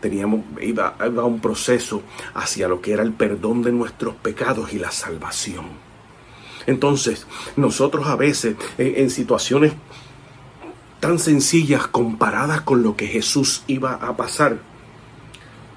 [0.00, 2.02] Teníamos, iba, iba un proceso
[2.34, 5.89] hacia lo que era el perdón de nuestros pecados y la salvación.
[6.66, 9.72] Entonces, nosotros a veces en situaciones
[11.00, 14.58] tan sencillas comparadas con lo que Jesús iba a pasar,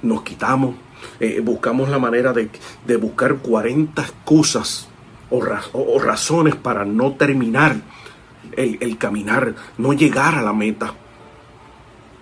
[0.01, 0.75] nos quitamos,
[1.19, 2.49] eh, buscamos la manera de,
[2.97, 4.89] buscar 40 excusas
[5.29, 7.77] o, razones para no terminar
[8.55, 10.93] el, el, caminar, no llegar a la meta.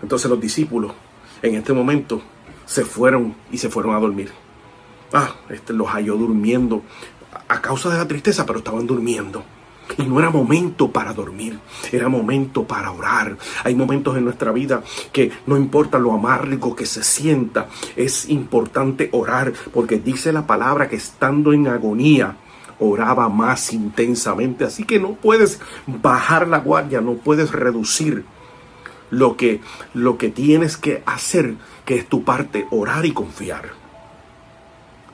[0.02, 0.94] Entonces los discípulos
[1.42, 2.22] en este momento
[2.66, 4.32] se fueron y se fueron a dormir.
[5.12, 6.84] Ah, este los halló durmiendo
[7.48, 9.44] a causa de la tristeza, pero estaban durmiendo.
[9.98, 11.60] Y no era momento para dormir,
[11.92, 13.38] era momento para orar.
[13.64, 19.10] Hay momentos en nuestra vida que no importa lo amargo que se sienta, es importante
[19.12, 22.38] orar, porque dice la palabra que estando en agonía,
[22.80, 24.64] oraba más intensamente.
[24.64, 28.26] Así que no puedes bajar la guardia, no puedes reducir
[29.10, 29.62] lo que,
[29.94, 31.56] lo que tienes que hacer,
[31.86, 33.70] que es tu parte, orar y confiar.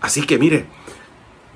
[0.01, 0.67] Así que mire,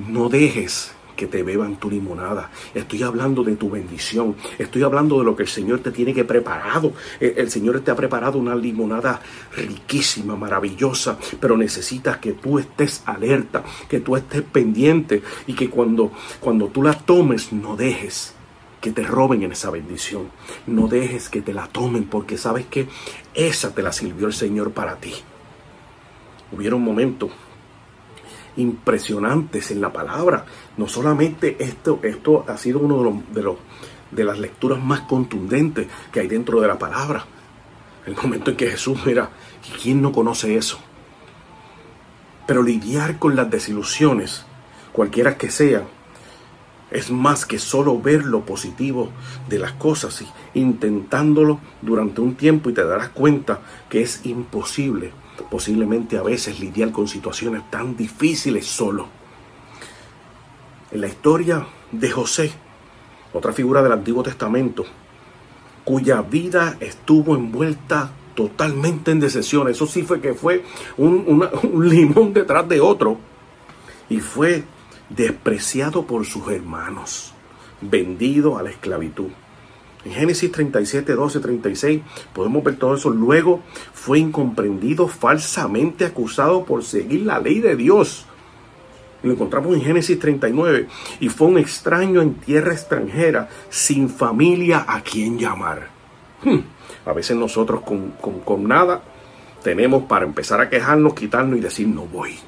[0.07, 2.49] no dejes que te beban tu limonada.
[2.73, 4.35] Estoy hablando de tu bendición.
[4.57, 6.93] Estoy hablando de lo que el Señor te tiene que preparado.
[7.19, 9.21] El Señor te ha preparado una limonada
[9.55, 16.11] riquísima, maravillosa, pero necesitas que tú estés alerta, que tú estés pendiente y que cuando,
[16.39, 18.33] cuando tú la tomes no dejes
[18.81, 20.31] que te roben en esa bendición.
[20.65, 22.87] No dejes que te la tomen porque sabes que
[23.35, 25.13] esa te la sirvió el Señor para ti.
[26.51, 27.29] Hubieron momentos
[28.57, 30.45] impresionantes en la palabra.
[30.77, 33.57] No solamente esto, esto ha sido uno de los, de los
[34.11, 37.25] de las lecturas más contundentes que hay dentro de la palabra.
[38.05, 39.29] El momento en que Jesús, mira,
[39.81, 40.79] ¿quién no conoce eso?
[42.45, 44.45] Pero lidiar con las desilusiones,
[44.91, 45.83] cualquiera que sean,
[46.89, 49.11] es más que solo ver lo positivo
[49.47, 55.13] de las cosas intentándolo durante un tiempo y te darás cuenta que es imposible
[55.49, 59.07] posiblemente a veces lidiar con situaciones tan difíciles solo.
[60.91, 62.51] En la historia de José,
[63.33, 64.85] otra figura del Antiguo Testamento,
[65.83, 69.67] cuya vida estuvo envuelta totalmente en decepción.
[69.69, 70.63] Eso sí fue que fue
[70.97, 73.17] un, un limón detrás de otro.
[74.09, 74.63] Y fue
[75.09, 77.33] despreciado por sus hermanos,
[77.81, 79.29] vendido a la esclavitud.
[80.03, 82.01] En Génesis 37, 12, 36
[82.33, 83.09] podemos ver todo eso.
[83.09, 83.61] Luego
[83.93, 88.25] fue incomprendido, falsamente acusado por seguir la ley de Dios.
[89.23, 90.87] Lo encontramos en Génesis 39.
[91.19, 95.89] Y fue un extraño en tierra extranjera, sin familia a quien llamar.
[96.43, 96.59] Hmm.
[97.05, 98.11] A veces nosotros con,
[98.43, 99.01] con nada
[99.63, 102.39] tenemos para empezar a quejarnos, quitarnos y decir no voy.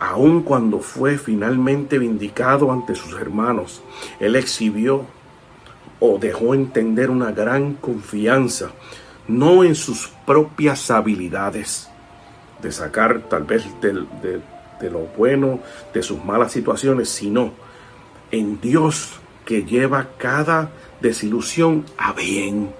[0.00, 3.82] Aun cuando fue finalmente vindicado ante sus hermanos,
[4.18, 5.06] él exhibió
[6.04, 8.72] o dejó entender una gran confianza,
[9.28, 11.88] no en sus propias habilidades,
[12.60, 13.92] de sacar tal vez de,
[14.90, 15.60] lo bueno
[15.94, 17.52] de sus malas situaciones, sino
[18.32, 22.70] en Dios que lleva cada desilusión a bien.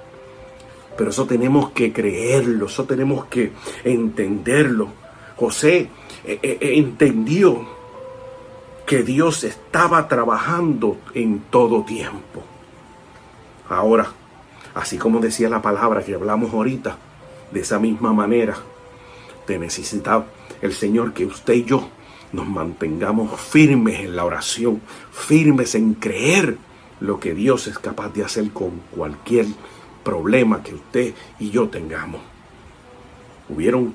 [0.99, 3.53] Pero eso tenemos que creerlo, eso tenemos que
[3.85, 4.89] entenderlo.
[5.37, 5.89] José
[6.25, 7.69] eh, eh, entendió
[8.85, 12.43] que Dios estaba trabajando en todo tiempo.
[13.69, 14.09] Ahora,
[14.75, 16.97] así como decía la palabra que hablamos ahorita,
[17.51, 18.57] de esa misma manera,
[19.47, 20.25] te necesita
[20.61, 21.89] el Señor que usted y yo
[22.33, 26.57] nos mantengamos firmes en la oración, firmes en creer
[27.01, 29.47] lo que Dios es capaz de hacer con cualquier
[30.03, 32.23] problema que usted y yo tengamos.
[33.49, 33.95] Hubieron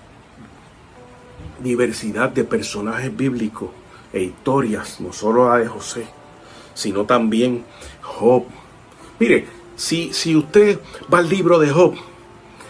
[1.63, 3.69] diversidad de personajes bíblicos
[4.13, 6.05] e historias, no solo la de José,
[6.73, 7.65] sino también
[8.01, 8.43] Job.
[9.19, 9.47] Mire,
[9.77, 10.79] si, si usted
[11.13, 11.93] va al libro de Job,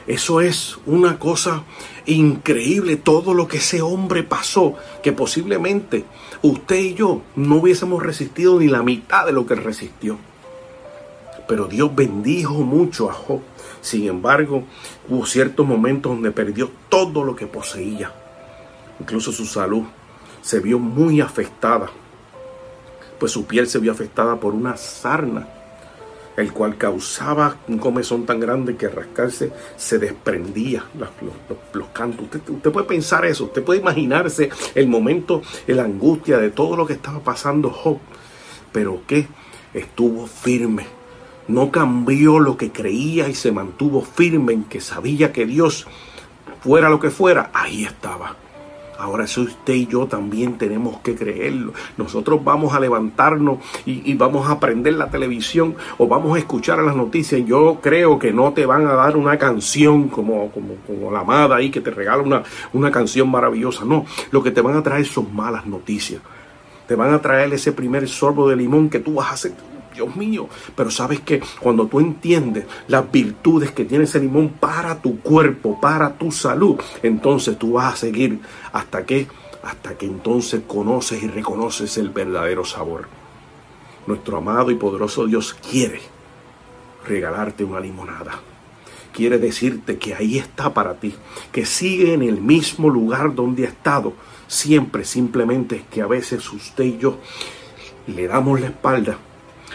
[0.06, 1.64] eso es una cosa
[2.06, 6.06] increíble, todo lo que ese hombre pasó, que posiblemente
[6.42, 10.18] usted y yo no hubiésemos resistido ni la mitad de lo que resistió.
[11.48, 13.42] Pero Dios bendijo mucho a Job.
[13.82, 14.64] Sin embargo,
[15.08, 18.12] hubo ciertos momentos donde perdió todo lo que poseía.
[19.00, 19.84] Incluso su salud
[20.42, 21.90] se vio muy afectada,
[23.18, 25.57] pues su piel se vio afectada por una sarna
[26.38, 30.86] el cual causaba un comezón tan grande que rascarse se desprendía
[31.74, 32.26] los, cantos.
[32.26, 36.86] Usted, usted, puede pensar eso, usted puede imaginarse el momento, la angustia de todo lo
[36.86, 37.98] que estaba pasando Job,
[38.72, 39.28] pero que
[39.74, 40.86] estuvo firme,
[41.48, 45.88] no cambió lo que creía y se mantuvo firme en que sabía que Dios,
[46.62, 48.36] fuera lo que fuera, ahí estaba.
[48.98, 51.74] Ahora eso usted y yo también tenemos que creerlo.
[51.98, 56.96] Nosotros vamos a levantarnos y, vamos a prender la televisión o vamos a escuchar las
[56.96, 57.42] noticias.
[57.46, 61.58] Yo creo que no te van a dar una canción como, como, como la amada
[61.58, 62.44] ahí que te regala una,
[62.74, 63.86] una canción maravillosa.
[63.86, 66.22] No, lo que te van a traer son malas noticias.
[66.88, 69.52] Te van a traer ese primer sorbo de limón que tú vas a hacer
[69.98, 70.48] Dios mío.
[70.76, 75.82] Pero sabes que cuando tú entiendes las virtudes que tiene ese limón para tu cuerpo,
[75.82, 78.40] para tu salud, entonces tú vas a seguir
[78.72, 79.28] hasta que,
[79.64, 83.08] hasta que entonces conoces y reconoces el verdadero sabor.
[84.06, 86.00] Nuestro amado y poderoso Dios quiere
[87.06, 88.40] regalarte una limonada.
[89.12, 91.16] Quiere decirte que ahí está para ti,
[91.52, 94.14] que sigue en el mismo lugar donde ha estado.
[94.48, 97.18] Siempre, simplemente es que a veces usted y yo
[98.06, 99.18] le damos la espalda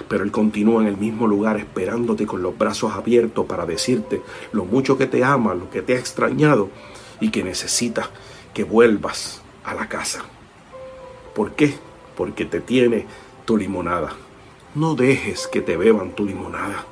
[0.08, 4.22] pero Él continúa en el mismo lugar esperándote con los brazos abiertos para decirte
[4.52, 6.70] lo mucho que te ama, lo que te ha extrañado
[7.20, 8.10] y que necesita
[8.54, 10.24] que vuelvas a la casa.
[11.34, 11.74] ¿Por qué?
[12.16, 13.06] Porque te tiene
[13.44, 14.12] tu limonada.
[14.74, 16.84] No dejes que te beban tu limonada.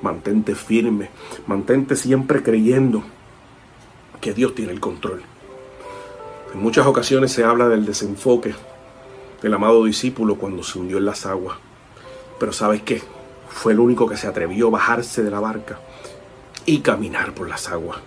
[0.00, 1.10] Mantente firme,
[1.46, 3.02] mantente siempre creyendo
[4.20, 5.22] que Dios tiene el control.
[6.54, 8.54] En muchas ocasiones se habla del desenfoque
[9.42, 11.58] del amado discípulo cuando se hundió en las aguas.
[12.42, 13.00] Pero ¿sabes qué?
[13.50, 15.78] Fue el único que se atrevió a bajarse de la barca
[16.66, 18.00] y caminar por las aguas.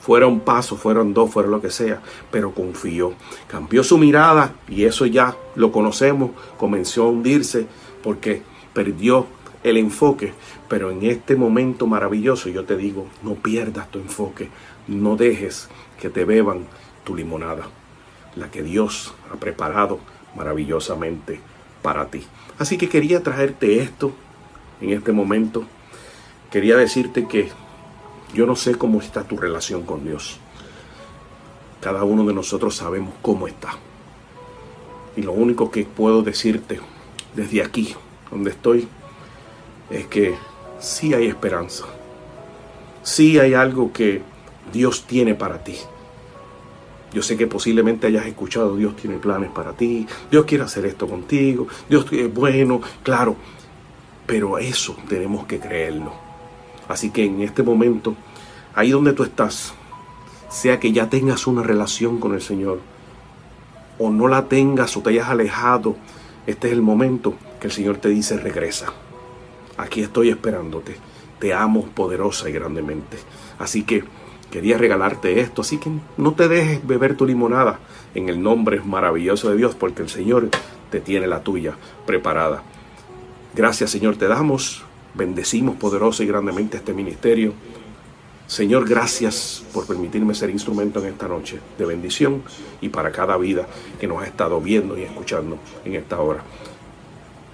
[0.00, 2.00] Fuera un paso, fueron dos, fuera lo que sea,
[2.30, 3.12] pero confió.
[3.48, 6.30] Cambió su mirada y eso ya lo conocemos.
[6.56, 7.66] Comenzó a hundirse
[8.02, 8.42] porque
[8.72, 9.26] perdió
[9.62, 10.32] el enfoque.
[10.66, 14.48] Pero en este momento maravilloso yo te digo, no pierdas tu enfoque.
[14.88, 15.68] No dejes
[16.00, 16.64] que te beban
[17.04, 17.64] tu limonada,
[18.36, 19.98] la que Dios ha preparado
[20.34, 21.40] maravillosamente
[21.82, 22.24] para ti.
[22.58, 24.12] Así que quería traerte esto
[24.80, 25.64] en este momento.
[26.50, 27.50] Quería decirte que
[28.34, 30.38] yo no sé cómo está tu relación con Dios.
[31.80, 33.70] Cada uno de nosotros sabemos cómo está.
[35.16, 36.80] Y lo único que puedo decirte
[37.34, 37.94] desde aquí,
[38.30, 38.88] donde estoy,
[39.90, 40.34] es que
[40.78, 41.84] sí hay esperanza.
[43.02, 44.22] Sí hay algo que
[44.72, 45.76] Dios tiene para ti.
[47.12, 51.08] Yo sé que posiblemente hayas escuchado, Dios tiene planes para ti, Dios quiere hacer esto
[51.08, 53.36] contigo, Dios es bueno, claro,
[54.26, 56.12] pero eso tenemos que creerlo.
[56.88, 58.14] Así que en este momento,
[58.74, 59.74] ahí donde tú estás,
[60.48, 62.80] sea que ya tengas una relación con el Señor,
[63.98, 65.96] o no la tengas o te hayas alejado,
[66.46, 68.92] este es el momento que el Señor te dice, regresa.
[69.76, 70.96] Aquí estoy esperándote.
[71.38, 73.18] Te amo poderosa y grandemente.
[73.58, 74.04] Así que
[74.50, 77.78] Quería regalarte esto, así que no te dejes beber tu limonada
[78.14, 80.48] en el nombre maravilloso de Dios, porque el Señor
[80.90, 81.74] te tiene la tuya
[82.04, 82.62] preparada.
[83.54, 84.82] Gracias Señor, te damos,
[85.14, 87.52] bendecimos poderoso y grandemente este ministerio.
[88.48, 92.42] Señor, gracias por permitirme ser instrumento en esta noche de bendición
[92.80, 93.68] y para cada vida
[94.00, 96.42] que nos ha estado viendo y escuchando en esta hora.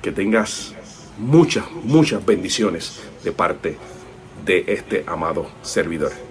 [0.01, 0.75] Que tengas
[1.19, 3.77] muchas, muchas bendiciones de parte
[4.47, 6.26] de este amado servidor.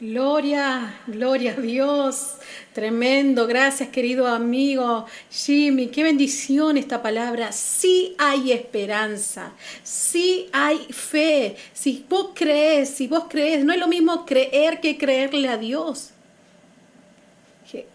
[0.00, 2.34] Gloria, gloria a Dios.
[2.72, 3.48] Tremendo.
[3.48, 5.88] Gracias, querido amigo Jimmy.
[5.88, 7.50] Qué bendición esta palabra.
[7.50, 9.52] Sí hay esperanza.
[9.82, 11.56] Sí hay fe.
[11.72, 16.10] Si vos crees, si vos crees, no es lo mismo creer que creerle a Dios.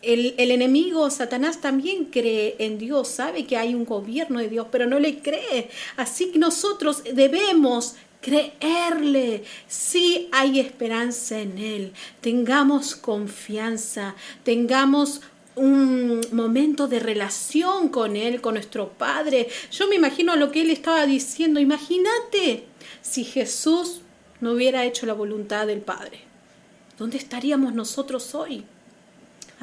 [0.02, 4.68] El, el, enemigo, Satanás, también cree en Dios, sabe que hay un gobierno de Dios,
[4.70, 5.70] pero no le cree.
[5.96, 9.44] Así que nosotros debemos creerle.
[9.68, 11.94] Sí hay esperanza en Él.
[12.22, 15.22] Tengamos confianza, tengamos
[15.56, 19.50] un momento de relación con Él, con nuestro Padre.
[19.72, 21.60] Yo me imagino lo que Él estaba diciendo.
[21.60, 22.64] Imagínate
[23.02, 24.02] si Jesús
[24.42, 26.22] no hubiera hecho la voluntad del Padre.
[26.98, 28.66] ¿Dónde estaríamos nosotros hoy?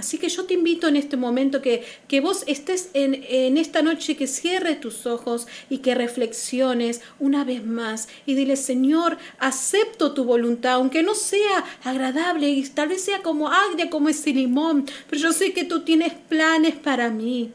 [0.00, 3.82] Así que yo te invito en este momento que, que vos estés en, en, esta
[3.82, 10.14] noche, que cierre tus ojos y que reflexiones una vez más y dile, Señor, acepto
[10.14, 14.86] tu voluntad, aunque no sea agradable y tal vez sea como agria como ese limón,
[15.10, 17.52] pero yo sé que tú tienes planes para mí.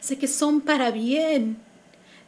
[0.00, 1.56] Sé que son para bien.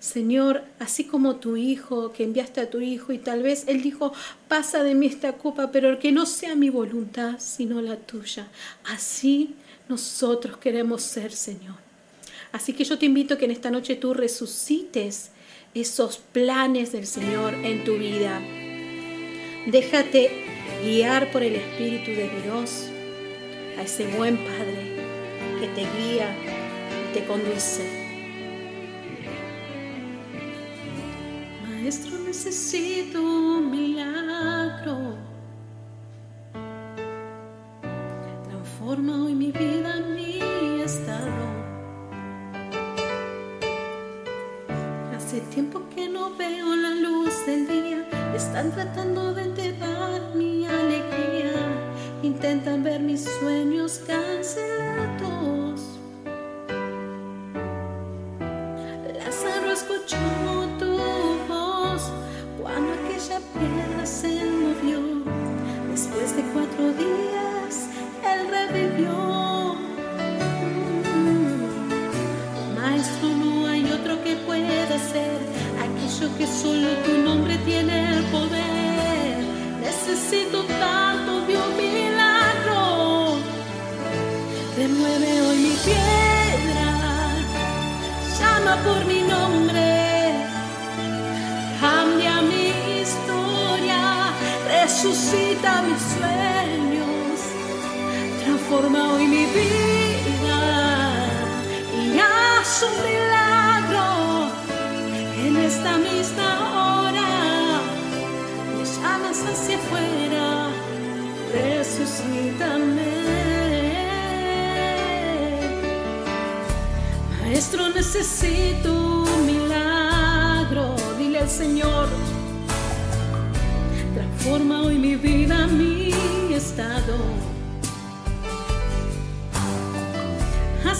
[0.06, 4.12] Señor, así como tu hijo, que enviaste a tu hijo y tal vez él dijo,
[4.46, 8.46] pasa de mí esta copa, pero que no sea mi voluntad, sino la tuya.
[8.84, 9.56] Así
[9.88, 11.74] nosotros queremos ser, Señor.
[12.52, 15.30] Así que yo te invito a que en esta noche tú resucites
[15.74, 18.40] esos planes del Señor en tu vida.
[19.66, 20.30] Déjate
[20.84, 22.84] guiar por el Espíritu de Dios,
[23.76, 24.94] a ese buen Padre
[25.58, 26.32] que te guía
[27.10, 28.05] y te conduce.
[31.86, 35.14] Maestro, necesito un milagro.
[38.48, 41.44] Transforma hoy mi vida, mi estado.
[45.14, 48.32] Hace tiempo que no veo la luz del día.
[48.34, 49.25] Están tratando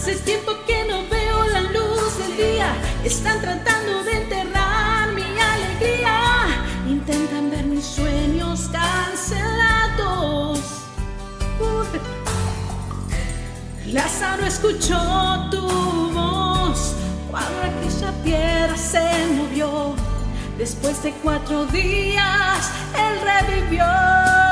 [0.07, 6.47] Hace tiempo que no veo la luz del día, están tratando de enterrar mi alegría,
[6.89, 10.61] intentan ver mis sueños cancelados.
[13.87, 15.63] Lázaro escuchó tu
[16.13, 16.95] voz
[17.29, 19.97] cuando aquella piedra se movió.
[20.57, 24.46] Después de cuatro días, él revivió.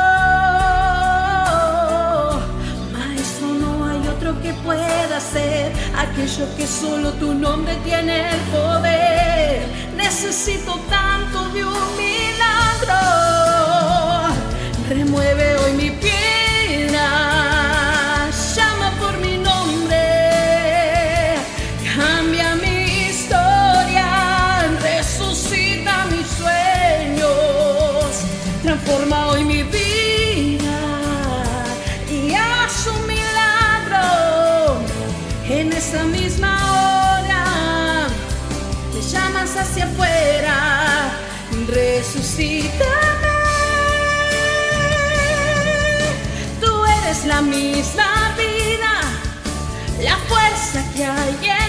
[4.24, 9.66] Otro que pueda hacer aquello que solo tu nombre tiene el poder.
[9.96, 12.94] Necesito tanto de un milagro.
[14.88, 16.13] Remueve hoy mi piedra,
[50.94, 51.63] fuerza que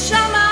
[0.00, 0.49] נשמה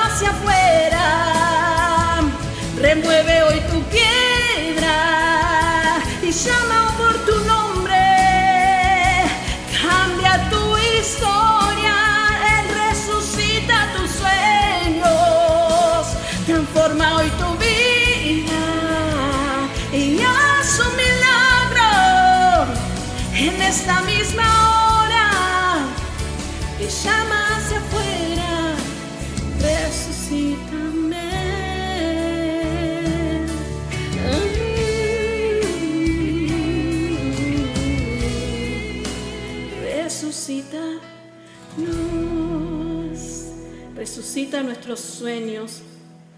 [44.29, 45.81] resucita nuestros sueños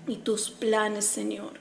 [0.07, 1.55] y tus planes, Señor.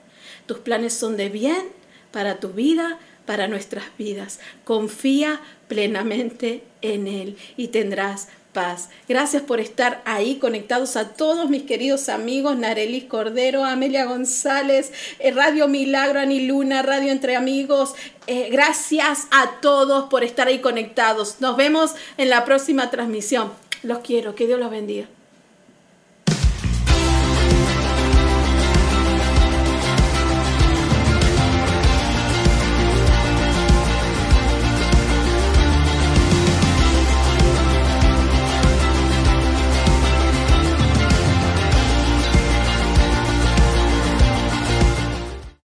[0.45, 1.63] Tus planes son de bien
[2.11, 4.39] para tu vida, para nuestras vidas.
[4.63, 8.89] Confía plenamente en Él y tendrás paz.
[9.07, 15.31] Gracias por estar ahí conectados a todos mis queridos amigos, Narelis Cordero, Amelia González, eh,
[15.31, 17.95] Radio Milagro, Ani Luna, Radio Entre Amigos.
[18.27, 21.37] Eh, gracias a todos por estar ahí conectados.
[21.41, 23.51] Nos vemos en la próxima transmisión.
[23.81, 25.07] Los quiero, que Dios los bendiga.